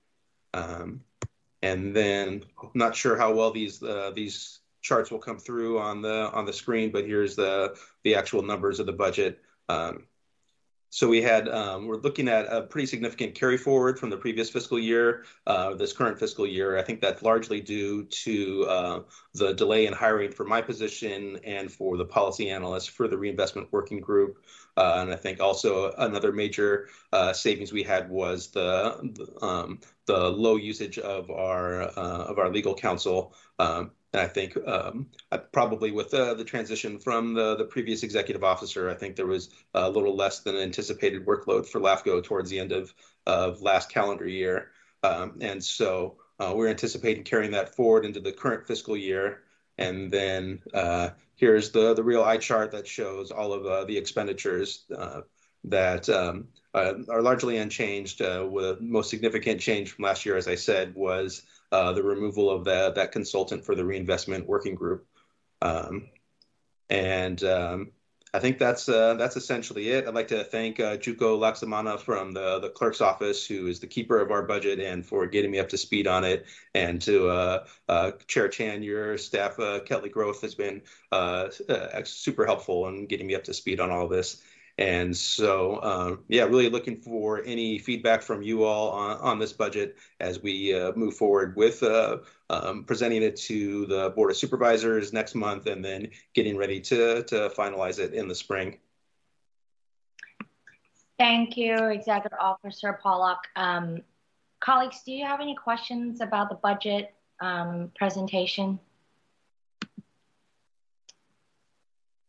[0.55, 1.03] Um,
[1.63, 2.43] and then
[2.75, 3.83] not sure how well these
[4.15, 8.43] these charts will come through on the on the screen, but here's the the actual
[8.43, 9.41] numbers of the budget.
[9.69, 10.05] Um,
[10.95, 14.51] so we had, um, we're looking at a pretty significant carry forward from the previous
[14.51, 16.77] fiscal year, uh, this current fiscal year.
[16.77, 19.01] I think that's largely due to uh,
[19.33, 23.73] the delay in hiring for my position and for the policy analyst for the reinvestment
[23.73, 24.45] working group.
[24.77, 26.89] Uh, and I think also another major
[27.33, 33.35] savings we had was the um, low usage of our of our legal counsel.
[34.13, 38.45] And I think um, I, probably with uh, the transition from the, the previous executive
[38.45, 42.59] officer, I think there was a little less than anticipated workload for LAFCO towards the
[42.59, 42.93] end of,
[43.27, 44.69] of last calendar year.
[45.03, 49.43] Um, and so uh, we're anticipating carrying that forward into the current fiscal year.
[49.79, 53.97] And then uh, here's the, the real eye chart that shows all of uh, the
[53.97, 55.23] expenditures uh,
[55.65, 58.21] that um, uh, are largely unchanged.
[58.21, 61.43] with most significant change from last year, as I said, was
[61.73, 65.07] uh, the removal of that that consultant for the reinvestment working group.
[65.63, 66.11] Um,
[66.91, 67.93] and um,
[68.35, 70.07] I think that's uh, that's essentially it.
[70.07, 73.87] I'd like to thank uh, Juko Laksamana from the, the clerk's office, who is the
[73.87, 76.47] keeper of our budget, and for getting me up to speed on it.
[76.75, 80.83] And to uh, uh Chair Chan, your staff, uh, Kelly Groth, has been
[82.05, 84.43] super helpful in getting me up to speed on all this.
[84.79, 89.53] And so, um, yeah, really looking for any feedback from you all on, on this
[89.53, 92.19] budget as we uh, move forward with uh,
[92.49, 97.23] um, presenting it to the Board of Supervisors next month and then getting ready to,
[97.25, 98.79] to finalize it in the spring.
[101.19, 103.39] Thank you, Executive Officer Pollock.
[103.57, 104.01] Um,
[104.61, 108.81] colleagues, do you have any questions about the budget um, presentation?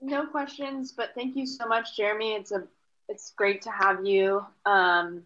[0.03, 2.33] No questions, but thank you so much, Jeremy.
[2.33, 2.63] It's a
[3.09, 5.23] it's great to have you um,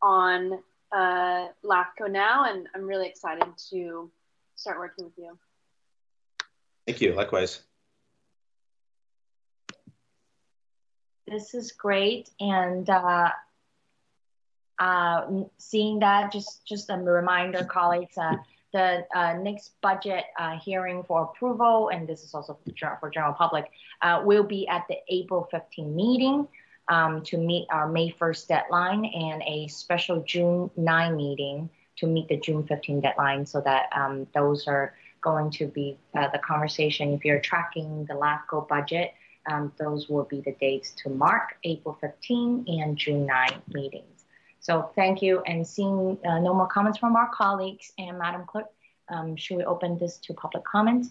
[0.00, 0.58] on
[0.92, 4.10] uh, LAFCO now, and I'm really excited to
[4.56, 5.38] start working with you.
[6.86, 7.14] Thank you.
[7.14, 7.60] Likewise.
[11.26, 13.30] This is great, and uh,
[14.78, 15.26] uh,
[15.58, 18.18] seeing that, just just a reminder, colleagues.
[18.18, 18.36] Uh,
[18.72, 23.34] the uh, next budget uh, hearing for approval, and this is also for, for general
[23.34, 23.70] public,
[24.00, 26.48] uh, will be at the April 15 meeting
[26.88, 32.28] um, to meet our May 1st deadline and a special June 9 meeting to meet
[32.28, 37.12] the June 15 deadline so that um, those are going to be uh, the conversation.
[37.12, 39.12] If you're tracking the LAFCO budget,
[39.46, 44.11] um, those will be the dates to mark April 15 and June 9 meetings.
[44.62, 45.42] So thank you.
[45.44, 48.66] And seeing uh, no more comments from our colleagues and Madam Clerk,
[49.08, 51.06] um, should we open this to public comment?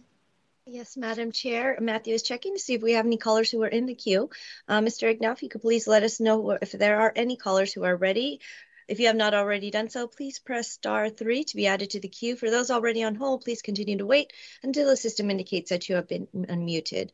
[0.66, 1.78] Yes, Madam Chair.
[1.82, 4.30] Matthew is checking to see if we have any callers who are in the queue.
[4.70, 5.14] Uh, Mr.
[5.14, 7.96] Ignow, if you could please let us know if there are any callers who are
[7.96, 8.40] ready.
[8.88, 12.00] If you have not already done so, please press star three to be added to
[12.00, 12.38] the queue.
[12.38, 14.32] For those already on hold, please continue to wait
[14.64, 17.10] until the system indicates that you have been unmuted.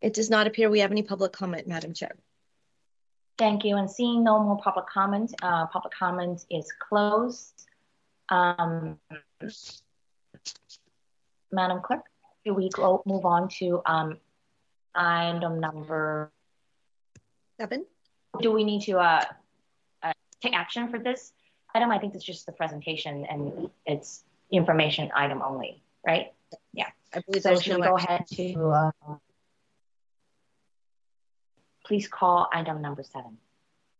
[0.00, 2.16] It does not appear we have any public comment, Madam Chair.
[3.36, 3.76] Thank you.
[3.76, 7.66] And seeing no more public comment, uh, public comment is closed.
[8.28, 8.98] Um,
[11.50, 12.04] Madam Clerk,
[12.44, 14.18] do we go move on to um,
[14.94, 16.30] item number
[17.58, 17.86] seven?
[18.40, 19.24] Do we need to uh,
[20.02, 21.32] uh, take action for this
[21.74, 21.90] item?
[21.90, 26.32] I think it's just the presentation and it's information item only, right?
[26.72, 26.88] Yeah.
[27.12, 27.58] I believe so.
[27.58, 28.92] Should we go ahead to?
[31.84, 33.38] Please call item number seven.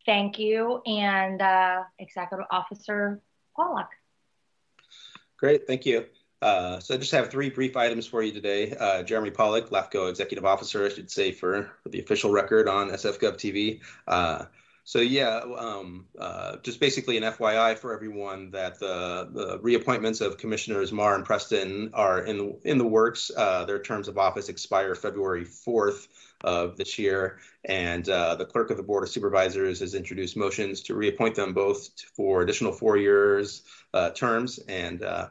[0.04, 0.82] Thank you.
[0.86, 3.20] And uh, Executive Officer
[3.56, 3.90] Pollock.
[5.36, 6.06] Great, thank you.
[6.40, 8.74] Uh, so I just have three brief items for you today.
[8.78, 12.90] Uh, Jeremy Pollock, LAFCO Executive Officer, I should say for, for the official record on
[12.90, 13.80] SFGov TV.
[14.84, 20.38] So yeah, um, uh, just basically an FYI for everyone that the, the reappointments of
[20.38, 23.30] Commissioners Mar and Preston are in in the works.
[23.36, 26.08] Uh, their terms of office expire February 4th
[26.42, 30.80] of this year, and uh, the Clerk of the Board of Supervisors has introduced motions
[30.82, 33.62] to reappoint them both for additional four years
[33.94, 35.28] uh, terms, and uh,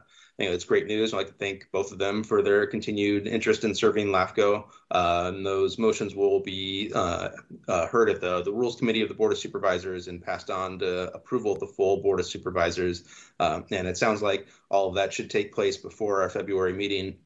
[0.50, 1.12] It's great news.
[1.12, 4.64] I'd like to thank both of them for their continued interest in serving LAFCO.
[4.90, 7.28] Uh, and those motions will be uh,
[7.68, 10.78] uh, heard at the, the Rules Committee of the Board of Supervisors and passed on
[10.80, 13.04] to approval of the full Board of Supervisors.
[13.38, 17.18] Um, and it sounds like all of that should take place before our February meeting.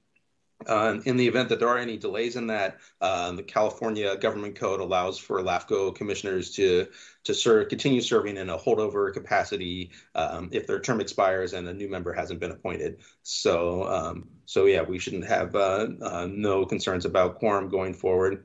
[0.65, 4.57] Uh, in the event that there are any delays in that, uh, the California Government
[4.57, 6.87] Code allows for LAFCO commissioners to
[7.25, 11.75] to serve, continue serving in a holdover capacity um, if their term expires and a
[11.75, 13.01] new member hasn't been appointed.
[13.23, 18.45] So, um, so yeah, we shouldn't have uh, uh no concerns about quorum going forward.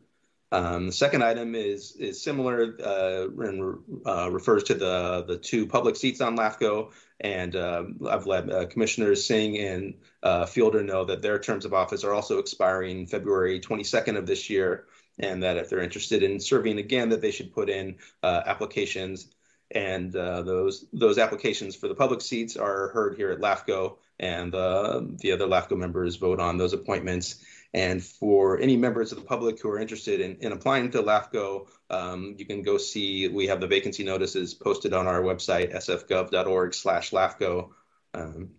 [0.51, 5.65] Um, the second item is is similar uh, and uh, refers to the the two
[5.65, 9.93] public seats on LAFCO, and uh, I've let uh, Commissioners Singh and
[10.23, 14.49] uh, Fielder know that their terms of office are also expiring February 22nd of this
[14.49, 14.85] year,
[15.19, 19.27] and that if they're interested in serving again, that they should put in uh, applications.
[19.73, 25.31] And those those applications for the public seats are heard here at LAFCO, and the
[25.33, 27.43] other LAFCO members vote on those appointments.
[27.73, 31.67] And for any members of the public who are interested in, in applying to LAFCO,
[31.89, 36.73] um, you can go see, we have the vacancy notices posted on our website, sfgov.org
[36.73, 37.69] slash LAFCO.
[38.13, 38.49] Um,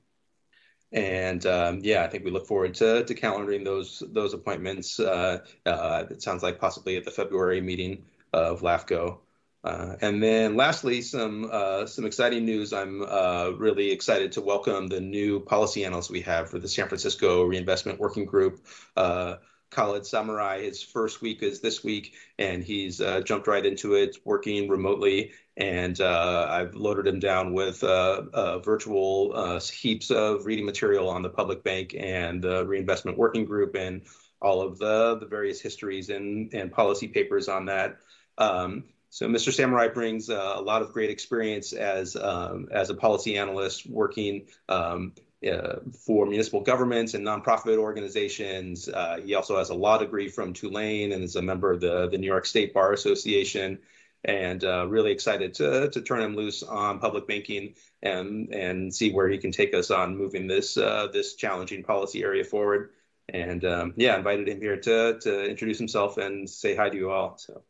[0.93, 5.01] and um, yeah, I think we look forward to, to calendaring those those appointments.
[5.01, 9.18] Uh, uh, it sounds like possibly at the February meeting of LAFCO.
[9.64, 12.72] Uh, and then lastly, some uh, some exciting news.
[12.72, 16.89] I'm uh, really excited to welcome the new policy analyst we have for the San
[16.89, 18.64] Francisco Reinvestment Working Group.
[18.97, 19.36] Uh,
[19.70, 24.68] Khalid Samurai, his first week is this week, and he's jumped right into it, working
[24.68, 30.64] remotely and uh, I've loaded him down with uh, uh, virtual uh, heaps of reading
[30.64, 34.02] material on the public bank and the reinvestment working group and
[34.40, 37.98] all of the, the various histories and, and policy papers on that.
[38.39, 39.52] Um, so Mr.
[39.52, 44.47] Samurai brings uh, a lot of great experience as, um, as a policy analyst working
[44.68, 45.12] um,
[45.47, 45.76] uh,
[46.06, 48.89] for municipal governments and nonprofit organizations.
[49.24, 52.16] he also has a law degree from Tulane and is a member of the, the
[52.18, 53.78] New York State Bar Association
[54.24, 59.12] and uh, really excited to, to turn him loose on public banking and and see
[59.12, 62.90] where he can take us on moving this uh, this challenging policy area forward.
[63.28, 67.10] And um, yeah, invited him here to to introduce himself and say hi to you
[67.10, 67.36] all.
[67.39, 67.62] So,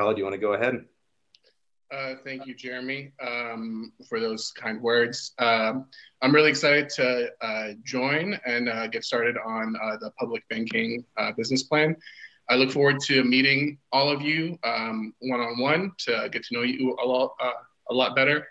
[0.00, 0.82] Khalid, do you want to go ahead?
[1.92, 5.34] Uh, thank you, Jeremy, um, for those kind words.
[5.38, 5.86] Um,
[6.22, 11.04] I'm really excited to uh, join and uh, get started on uh, the public banking
[11.18, 11.96] uh, business plan.
[12.48, 16.62] I look forward to meeting all of you one on one to get to know
[16.62, 17.50] you a lot, uh,
[17.90, 18.48] a lot better.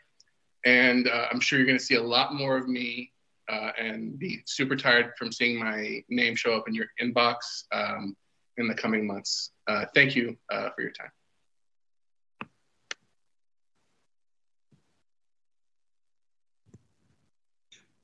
[0.65, 3.11] And I'm sure you're going to see a lot more of me
[3.49, 8.15] and be super tired from seeing my name show up in your inbox um,
[8.57, 9.49] in the coming months.
[9.95, 11.09] Thank you for your time.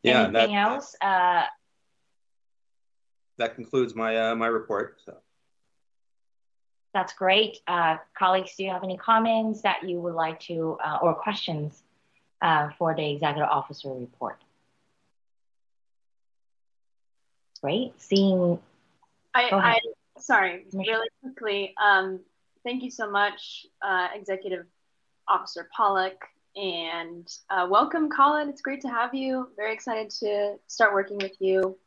[0.06, 0.96] Yeah, Anything that, else?
[1.02, 1.44] Uh,
[3.38, 5.02] that concludes my my report.
[5.06, 5.18] So.
[6.94, 7.60] That's great.
[7.68, 11.84] Uh, colleagues, do you have any comments that you would like to, uh, or questions
[12.42, 14.42] uh, for the executive officer report?
[17.62, 18.00] Great.
[18.02, 18.60] Seeing.
[19.34, 19.80] I, I
[20.20, 21.74] sorry, really quickly.
[21.84, 22.22] Um,
[22.64, 24.66] thank you so much, uh, Executive
[25.28, 26.24] Officer Pollock,
[26.56, 28.50] and uh, welcome, Colin.
[28.50, 29.50] It's great to have you.
[29.56, 31.78] Very excited to start working with you.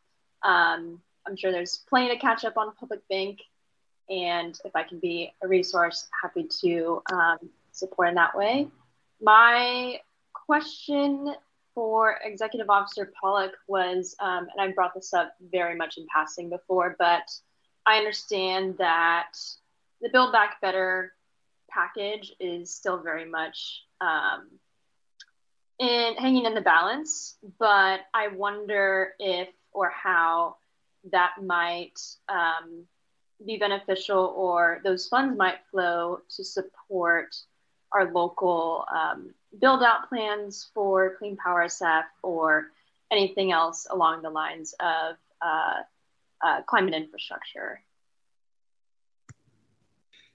[0.42, 3.40] Um, I'm sure there's plenty to catch up on Public Bank
[4.10, 7.38] and if I can be a resource, happy to um,
[7.72, 8.68] support in that way.
[9.20, 10.00] My
[10.32, 11.34] question
[11.74, 16.48] for Executive Officer Pollock was, um, and I brought this up very much in passing
[16.48, 17.30] before, but
[17.84, 19.32] I understand that
[20.00, 21.12] the Build Back Better
[21.70, 24.48] package is still very much um,
[25.78, 30.56] in hanging in the balance, but I wonder if or how
[31.12, 32.84] that might um,
[33.44, 37.36] be beneficial or those funds might flow to support
[37.92, 42.70] our local um, build out plans for Clean Power SF or
[43.10, 45.82] anything else along the lines of uh,
[46.44, 47.80] uh, climate infrastructure?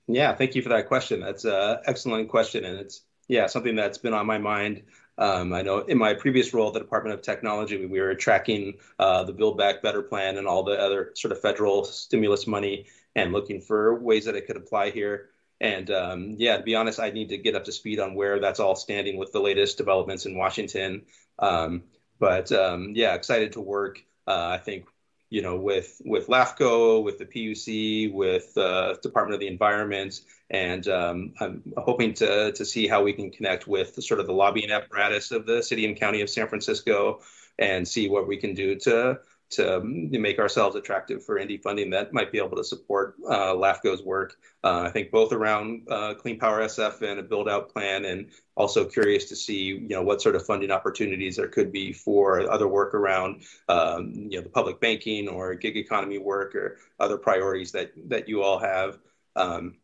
[0.08, 1.22] Yeah, thank you for that question.
[1.22, 2.66] That's an excellent question.
[2.66, 4.84] And it's, yeah, something that's been on my mind.
[5.18, 8.76] Um, I know in my previous role at the Department of Technology, we were tracking
[9.00, 12.88] uh, the Build Back Better plan and all the other sort of federal stimulus money
[13.16, 15.30] and looking for ways that it could apply here.
[15.62, 18.40] And um, yeah, to be honest, I need to get up to speed on where
[18.40, 21.04] that's all standing with the latest developments in Washington.
[21.40, 21.84] Um,
[22.20, 24.04] but um, yeah, excited to work.
[24.28, 24.88] Uh, I think
[25.34, 30.88] you know with with LAFCO, with the PUC, with uh, Department of the Environment, and
[30.88, 34.70] um, I'm hoping to to see how we can connect with sort of the lobbying
[34.70, 37.22] apparatus of the city and county of San Francisco,
[37.58, 39.20] and see what we can do to
[39.56, 44.02] to make ourselves attractive for indie funding that might be able to support uh, LAFCO's
[44.04, 44.36] work.
[44.64, 48.30] Uh, I think both around uh, Clean Power SF and a build out plan, and
[48.56, 52.50] also curious to see you know what sort of funding opportunities there could be for
[52.52, 57.18] other work around um, you know the public banking or gig economy work or other
[57.18, 59.00] priorities that that you all have.
[59.36, 59.76] Um,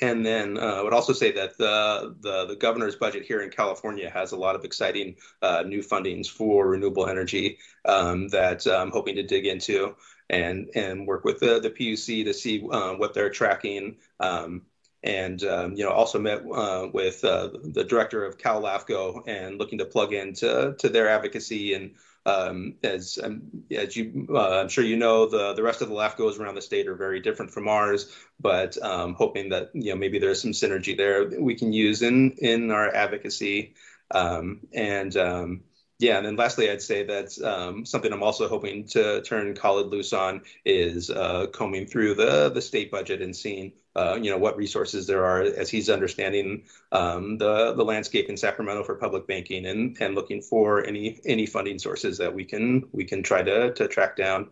[0.00, 3.50] and then uh, I would also say that the, the, the governor's budget here in
[3.50, 8.90] California has a lot of exciting uh, new fundings for renewable energy um, that I'm
[8.90, 9.96] hoping to dig into
[10.30, 13.96] and and work with the, the PUC to see uh, what they're tracking.
[14.20, 14.62] Um,
[15.04, 19.58] and um, you know also met uh, with uh, the director of Cal LAFCO and
[19.58, 21.94] looking to plug into to their advocacy and
[22.28, 25.94] um, as um, as you, uh, I'm sure you know, the the rest of the
[25.94, 28.12] LAFCOs around the state are very different from ours.
[28.38, 32.02] But um, hoping that you know maybe there's some synergy there that we can use
[32.02, 33.74] in in our advocacy.
[34.10, 35.62] Um, and um,
[35.98, 39.88] yeah, and then lastly, I'd say that um, something I'm also hoping to turn Khalid
[39.88, 44.38] loose on is uh, combing through the the state budget and seeing uh, you know,
[44.38, 46.62] what resources there are as he's understanding
[46.92, 51.46] um, the the landscape in Sacramento for public banking and and looking for any any
[51.46, 54.50] funding sources that we can we can try to to track down.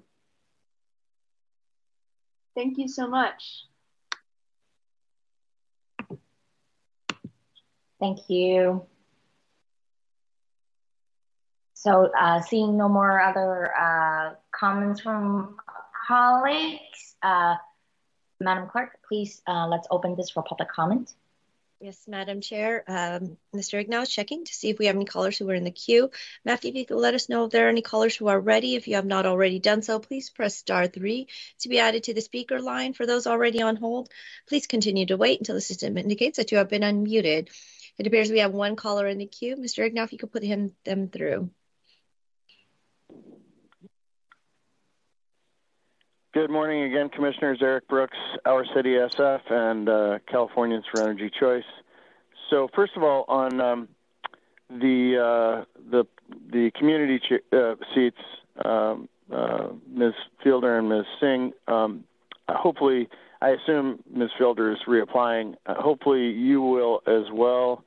[2.57, 3.67] Thank you so much.
[8.01, 8.85] Thank you.
[11.75, 15.57] So uh, seeing no more other uh, comments from
[16.09, 17.55] colleagues, uh,
[18.41, 21.13] Madam Clerk, please uh, let's open this for public comment.
[21.81, 22.85] Yes, Madam Chair.
[22.89, 24.03] Um, Mr.
[24.03, 26.11] Is checking to see if we have any callers who are in the queue.
[26.43, 28.77] Matthew, if you could let us know if there are any callers who are ready.
[28.77, 31.29] If you have not already done so, please press star three
[31.61, 32.95] to be added to the speaker line.
[32.95, 34.09] For those already on hold,
[34.49, 37.51] please continue to wait until the system indicates that you have been unmuted.
[37.99, 39.57] It appears we have one caller in the queue.
[39.57, 39.89] Mr.
[39.91, 41.51] Ignow, if you could put him them through.
[46.37, 51.65] Good morning again, Commissioners Eric Brooks, Our City SF, and uh, Californians for Energy Choice.
[52.51, 53.89] So, first of all, on um,
[54.69, 56.05] the uh, the
[56.53, 57.23] the community
[57.55, 58.19] uh, seats,
[58.63, 60.13] um, uh, Ms.
[60.45, 61.07] Fielder and Ms.
[61.19, 61.53] Singh.
[61.69, 62.05] Um,
[62.51, 63.09] hopefully,
[63.41, 64.29] I assume Ms.
[64.37, 65.55] Fielder is reapplying.
[65.65, 67.83] Uh, hopefully, you will as well,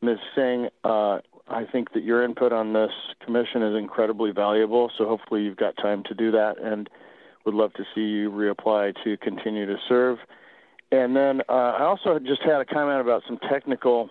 [0.00, 0.18] Ms.
[0.36, 0.68] Singh.
[0.84, 1.18] Uh,
[1.48, 2.92] I think that your input on this
[3.26, 4.92] commission is incredibly valuable.
[4.96, 6.88] So, hopefully, you've got time to do that and
[7.50, 10.18] would love to see you reapply to continue to serve.
[10.92, 14.10] And then uh, I also just had a comment about some technical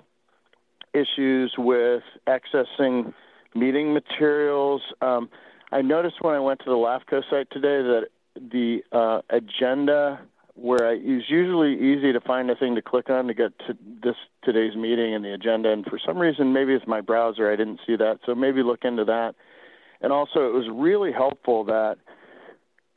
[0.94, 3.14] issues with accessing
[3.56, 4.82] meeting materials.
[5.02, 5.30] Um,
[5.72, 10.20] I noticed when I went to the LAFCO site today that the uh, agenda,
[10.56, 13.78] where I, it's usually easy to find a thing to click on to get to
[14.03, 17.56] this today's meeting and the agenda, and for some reason, maybe it's my browser, I
[17.56, 18.20] didn't see that.
[18.26, 19.36] So maybe look into that.
[20.02, 21.98] And also, it was really helpful that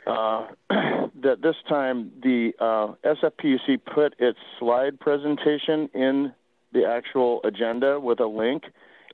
[0.06, 6.32] uh, that this time the uh, SFPUC put its slide presentation in
[6.72, 8.64] the actual agenda with a link,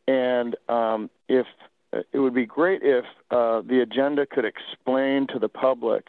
[0.07, 1.47] and um, if
[1.93, 6.07] it would be great if uh, the agenda could explain to the public,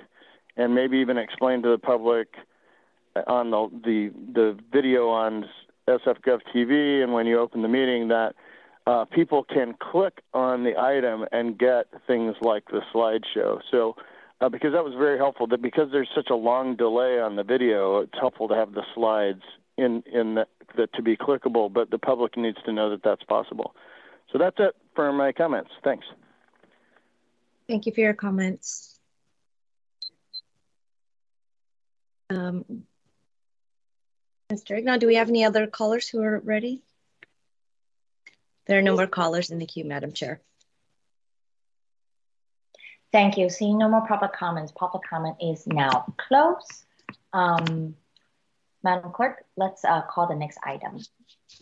[0.58, 2.28] and maybe even explain to the public
[3.28, 5.46] on the the, the video on
[5.88, 8.36] SFGov TV, and when you open the meeting that.
[8.88, 13.60] Uh, people can click on the item and get things like the slideshow.
[13.70, 13.96] So
[14.42, 15.48] uh, because that was very helpful.
[15.48, 18.84] That because there's such a long delay on the video, it's helpful to have the
[18.96, 19.42] slides
[19.78, 21.72] in in the, the, to be clickable.
[21.72, 23.76] But the public needs to know that that's possible.
[24.32, 25.72] So that's it for my comments.
[25.84, 26.06] Thanks.
[27.68, 29.00] Thank you for your comments.
[32.32, 32.84] Um,
[34.52, 34.80] Mr.
[34.82, 36.82] Ignow, do we have any other callers who are ready?
[38.66, 40.42] There are no more callers in the queue, Madam Chair.
[43.12, 43.50] Thank you.
[43.50, 46.86] Seeing no more public comments, public comment is now closed.
[47.34, 47.96] Um,
[48.84, 51.00] Madam Clerk, let's uh, call the next item.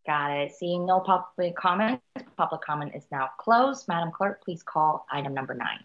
[0.07, 0.53] Got it.
[0.53, 2.01] Seeing no public comment,
[2.37, 3.87] public comment is now closed.
[3.89, 5.81] Madam Clerk, please call item number nine.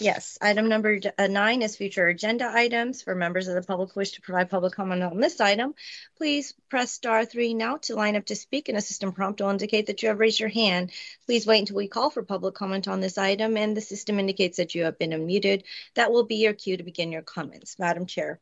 [0.00, 3.02] Yes, item number uh, nine is future agenda items.
[3.02, 5.74] For members of the public who wish to provide public comment on this item,
[6.16, 9.50] please press star three now to line up to speak and a system prompt will
[9.50, 10.92] indicate that you have raised your hand.
[11.26, 14.58] Please wait until we call for public comment on this item and the system indicates
[14.58, 15.64] that you have been unmuted.
[15.94, 17.76] That will be your cue to begin your comments.
[17.76, 18.38] Madam Chair.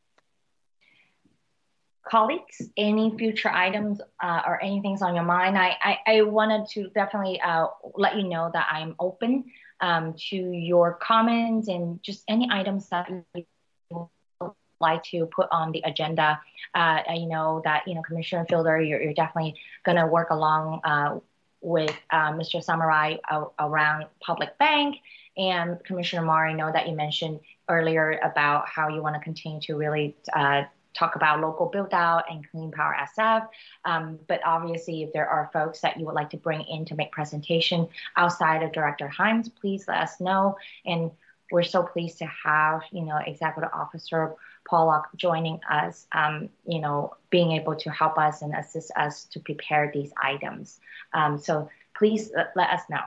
[2.07, 5.57] Colleagues, any future items uh, or anything's on your mind?
[5.57, 9.45] I, I, I wanted to definitely uh, let you know that I'm open
[9.81, 13.45] um, to your comments and just any items that you
[13.91, 16.39] would like to put on the agenda.
[16.73, 20.81] Uh, I know that, you know, Commissioner Fielder, you're, you're definitely going to work along
[20.83, 21.19] uh,
[21.61, 22.63] with uh, Mr.
[22.63, 23.15] Samurai
[23.59, 24.97] around public bank.
[25.37, 27.39] And Commissioner Mar, I know that you mentioned
[27.69, 30.63] earlier about how you want to continue to really uh,
[30.97, 33.47] talk about local build out and clean power SF.
[33.85, 36.95] Um, but obviously, if there are folks that you would like to bring in to
[36.95, 40.57] make presentation outside of Director Himes, please let us know.
[40.85, 41.11] And
[41.51, 44.35] we're so pleased to have, you know, Executive Officer
[44.67, 49.39] Pollock joining us, um, you know, being able to help us and assist us to
[49.39, 50.79] prepare these items.
[51.13, 53.01] Um, so please let us know.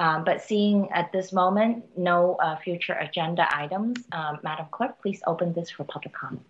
[0.00, 5.20] Um, but seeing at this moment no uh, future agenda items, um, Madam Clerk, please
[5.26, 6.46] open this for public comment.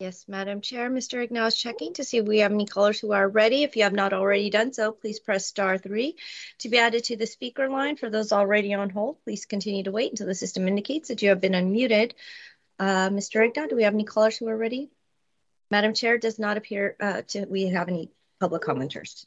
[0.00, 1.46] Yes, Madam Chair, Mr.
[1.46, 3.62] Is checking to see if we have any callers who are ready.
[3.62, 6.16] If you have not already done so, please press star three
[6.58, 7.96] to be added to the speaker line.
[7.96, 11.28] For those already on hold, please continue to wait until the system indicates that you
[11.28, 12.12] have been unmuted.
[12.80, 13.48] Uh, Mr.
[13.48, 14.90] Ignow, do we have any callers who are ready?
[15.70, 18.10] Madam Chair, does not appear uh, to we have any
[18.40, 19.26] public commenters.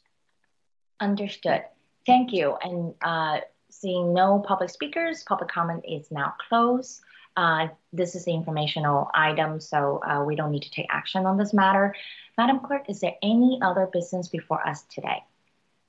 [1.00, 1.64] Understood.
[2.06, 2.56] Thank you.
[2.62, 7.00] And uh, seeing no public speakers, public comment is now closed.
[7.36, 11.38] Uh, this is the informational item, so uh, we don't need to take action on
[11.38, 11.94] this matter.
[12.36, 15.22] Madam Clerk, is there any other business before us today?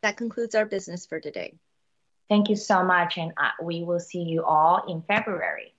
[0.01, 1.53] That concludes our business for today.
[2.29, 5.73] Thank you so much, and uh, we will see you all in February.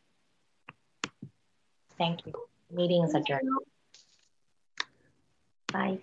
[1.96, 2.32] Thank you.
[2.70, 3.48] Meeting is adjourned.
[5.72, 5.98] Bye.